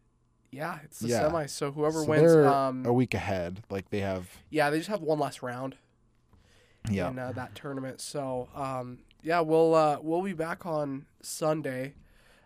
Yeah, 0.52 0.80
it's 0.84 1.00
the 1.00 1.10
Yeah. 1.10 1.22
semi. 1.22 1.46
So 1.48 1.72
whoever 1.72 2.02
So 2.04 2.10
wins, 2.10 2.32
um, 2.46 2.86
a 2.86 2.94
week 2.94 3.14
ahead. 3.14 3.62
Like 3.70 3.90
they 3.90 4.00
have, 4.00 4.30
yeah, 4.50 4.70
they 4.70 4.78
just 4.78 4.90
have 4.90 5.02
one 5.02 5.20
last 5.20 5.42
round 5.44 5.76
yeah. 6.90 7.10
in 7.10 7.20
uh, 7.20 7.32
that 7.34 7.56
tournament. 7.56 8.00
So 8.02 8.50
um, 8.56 9.00
yeah, 9.22 9.40
we'll 9.42 9.74
uh, 9.76 9.98
we'll 10.02 10.22
be 10.22 10.34
back 10.34 10.66
on 10.66 11.06
Sunday 11.22 11.94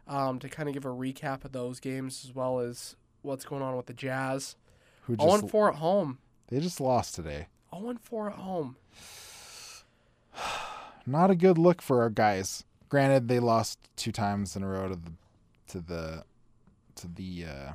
um, 0.07 0.39
to 0.39 0.49
kind 0.49 0.67
of 0.69 0.73
give 0.73 0.85
a 0.85 0.89
recap 0.89 1.45
of 1.45 1.51
those 1.51 1.79
games 1.79 2.25
as 2.27 2.33
well 2.33 2.59
as 2.59 2.95
what's 3.21 3.45
going 3.45 3.61
on 3.61 3.75
with 3.75 3.85
the 3.87 3.93
Jazz. 3.93 4.55
Who 5.03 5.15
Zero 5.15 5.29
just 5.31 5.41
and 5.43 5.51
four 5.51 5.69
at 5.69 5.75
home. 5.75 6.19
they 6.47 6.59
just 6.59 6.79
lost 6.79 7.15
today. 7.15 7.47
Zero 7.75 7.89
and 7.89 7.99
four 8.01 8.29
at 8.29 8.37
home. 8.37 8.75
Not 11.11 11.31
a 11.31 11.35
good 11.35 11.57
look 11.57 11.81
for 11.81 12.01
our 12.01 12.09
guys. 12.09 12.63
Granted, 12.89 13.27
they 13.27 13.39
lost 13.39 13.79
two 13.95 14.11
times 14.11 14.55
in 14.55 14.63
a 14.63 14.67
row 14.67 14.89
to 14.89 14.95
the 14.95 15.11
to 15.67 15.79
the 15.81 16.23
to 16.95 17.07
the 17.07 17.45
uh, 17.45 17.71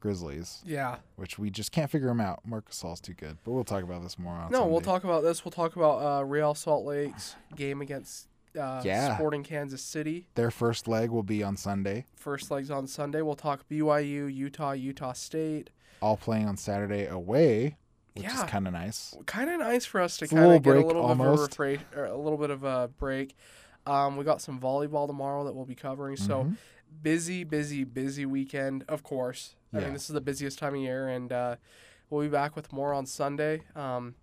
Grizzlies, 0.00 0.62
Yeah. 0.64 0.96
which 1.16 1.38
we 1.38 1.50
just 1.50 1.72
can't 1.72 1.90
figure 1.90 2.08
them 2.08 2.20
out. 2.20 2.40
Marc 2.44 2.70
Gasol's 2.70 3.00
too 3.00 3.12
good, 3.14 3.36
but 3.44 3.52
we'll 3.52 3.64
talk 3.64 3.82
about 3.82 4.02
this 4.02 4.18
more 4.18 4.34
on. 4.34 4.50
No, 4.50 4.66
we'll 4.66 4.80
talk 4.80 5.04
about 5.04 5.22
this. 5.22 5.44
We'll 5.44 5.52
talk 5.52 5.76
about 5.76 6.20
uh, 6.20 6.24
Real 6.24 6.54
Salt 6.54 6.84
Lake's 6.86 7.36
game 7.54 7.80
against 7.82 8.26
uh, 8.58 8.80
Yeah. 8.84 9.14
Sporting 9.16 9.42
Kansas 9.44 9.82
City. 9.82 10.26
Their 10.36 10.50
first 10.50 10.88
leg 10.88 11.10
will 11.10 11.22
be 11.22 11.42
on 11.42 11.56
Sunday. 11.56 12.06
First 12.16 12.50
legs 12.50 12.70
on 12.70 12.86
Sunday. 12.86 13.20
We'll 13.22 13.36
talk 13.36 13.68
BYU, 13.68 14.34
Utah, 14.34 14.72
Utah 14.72 15.12
State. 15.12 15.70
All 16.00 16.16
playing 16.16 16.48
on 16.48 16.56
Saturday 16.56 17.04
away, 17.06 17.76
which 18.22 18.32
Yeah. 18.32 18.44
is 18.44 18.50
kind 18.50 18.66
of 18.66 18.72
nice. 18.72 19.16
Kind 19.26 19.50
of 19.50 19.60
nice 19.60 19.84
for 19.84 20.00
us 20.00 20.16
to 20.18 20.28
kind 20.28 20.52
of 20.52 20.62
get 20.62 20.76
a 20.76 20.80
little 20.86 21.02
almost. 21.02 21.56
bit 21.58 21.80
of 21.80 21.82
a, 21.92 21.96
refra- 22.08 22.12
a 22.12 22.16
little 22.16 22.38
bit 22.38 22.50
of 22.50 22.64
a 22.64 22.88
break. 22.98 23.36
Um, 23.86 24.16
we 24.16 24.24
got 24.24 24.40
some 24.40 24.60
volleyball 24.60 25.06
tomorrow 25.06 25.44
that 25.44 25.54
we'll 25.54 25.64
be 25.66 25.74
covering. 25.74 26.16
So 26.16 26.44
Mhm. 26.44 26.56
busy, 27.02 27.44
busy, 27.44 27.84
busy 27.84 28.26
weekend. 28.26 28.84
Of 28.88 29.02
course. 29.02 29.54
I 29.72 29.78
mean, 29.78 29.92
this 29.92 30.10
is 30.10 30.14
the 30.14 30.20
busiest 30.20 30.58
time 30.58 30.74
of 30.74 30.80
year, 30.80 31.06
and 31.08 31.32
uh, 31.32 31.56
we'll 32.10 32.22
be 32.22 32.28
back 32.28 32.56
with 32.56 32.72
more 32.72 32.92
on 32.92 33.06
Sunday. 33.06 33.62
Um, 33.76 34.16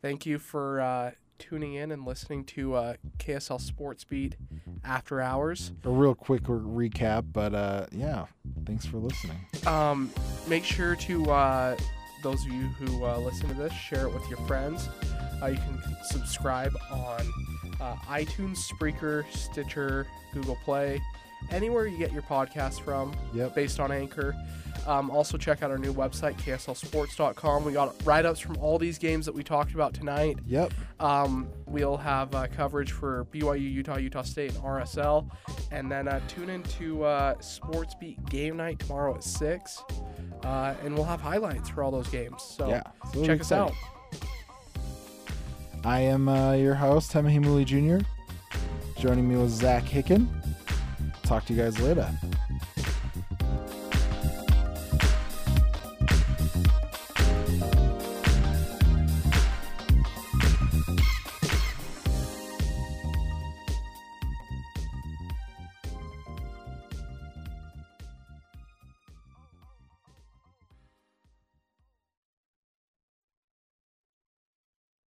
thank 0.00 0.24
you 0.26 0.38
for 0.38 0.80
uh, 0.80 1.10
tuning 1.40 1.74
in 1.74 1.90
and 1.90 2.04
listening 2.06 2.44
to 2.44 2.74
uh, 2.74 2.94
KSL 3.18 3.60
Sports 3.60 4.04
Beat 4.04 4.36
After 4.84 5.20
Hours. 5.20 5.72
A 5.84 5.90
real 5.90 6.14
quick 6.14 6.42
re- 6.46 6.88
recap, 6.88 7.24
but 7.32 7.52
uh, 7.54 7.86
yeah, 7.90 8.26
thanks 8.64 8.86
for 8.86 8.98
listening. 8.98 9.38
Um, 9.66 10.10
make 10.46 10.62
sure 10.64 10.94
to 10.96 11.30
uh, 11.30 11.76
those 12.24 12.44
of 12.44 12.52
you 12.52 12.62
who 12.66 13.04
uh, 13.04 13.16
listen 13.18 13.46
to 13.48 13.54
this, 13.54 13.72
share 13.72 14.06
it 14.08 14.12
with 14.12 14.28
your 14.28 14.38
friends. 14.48 14.88
Uh, 15.40 15.46
you 15.46 15.56
can 15.56 15.78
subscribe 16.04 16.74
on 16.90 17.20
uh, 17.80 17.94
iTunes, 18.08 18.56
Spreaker, 18.58 19.24
Stitcher, 19.30 20.06
Google 20.32 20.56
Play, 20.64 21.00
anywhere 21.50 21.86
you 21.86 21.96
get 21.98 22.12
your 22.12 22.22
podcast 22.22 22.80
from, 22.80 23.14
Yep. 23.34 23.54
based 23.54 23.78
on 23.78 23.92
Anchor. 23.92 24.34
Um, 24.86 25.10
also, 25.10 25.38
check 25.38 25.62
out 25.62 25.70
our 25.70 25.78
new 25.78 25.94
website, 25.94 26.34
kslsports.com. 26.36 27.64
We 27.64 27.72
got 27.72 27.94
write 28.04 28.26
ups 28.26 28.40
from 28.40 28.56
all 28.58 28.78
these 28.78 28.98
games 28.98 29.24
that 29.26 29.34
we 29.34 29.42
talked 29.42 29.72
about 29.72 29.94
tonight. 29.94 30.38
Yep. 30.46 30.72
Um, 31.00 31.48
we'll 31.66 31.96
have 31.96 32.34
uh, 32.34 32.46
coverage 32.48 32.92
for 32.92 33.26
BYU, 33.32 33.60
Utah, 33.72 33.96
Utah 33.96 34.22
State, 34.22 34.54
and 34.54 34.62
RSL. 34.62 35.30
And 35.70 35.90
then 35.90 36.06
uh, 36.08 36.20
tune 36.28 36.50
into 36.50 37.02
uh, 37.04 37.40
Sports 37.40 37.94
Beat 37.98 38.22
Game 38.28 38.56
Night 38.58 38.78
tomorrow 38.78 39.14
at 39.14 39.24
6. 39.24 39.82
Uh, 40.44 40.74
and 40.84 40.94
we'll 40.94 41.04
have 41.04 41.20
highlights 41.20 41.70
for 41.70 41.82
all 41.82 41.90
those 41.90 42.08
games. 42.08 42.42
So 42.42 42.68
yeah. 42.68 42.82
Check 43.24 43.40
us 43.40 43.50
out. 43.50 43.72
I 45.84 46.00
am 46.00 46.28
uh, 46.28 46.52
your 46.52 46.74
host, 46.74 47.12
Hemahimuli 47.12 47.64
Jr. 47.64 48.04
Joining 49.00 49.28
me 49.28 49.36
was 49.36 49.52
Zach 49.52 49.84
Hicken. 49.84 50.26
Talk 51.22 51.44
to 51.46 51.54
you 51.54 51.62
guys 51.62 51.78
later. 51.80 52.08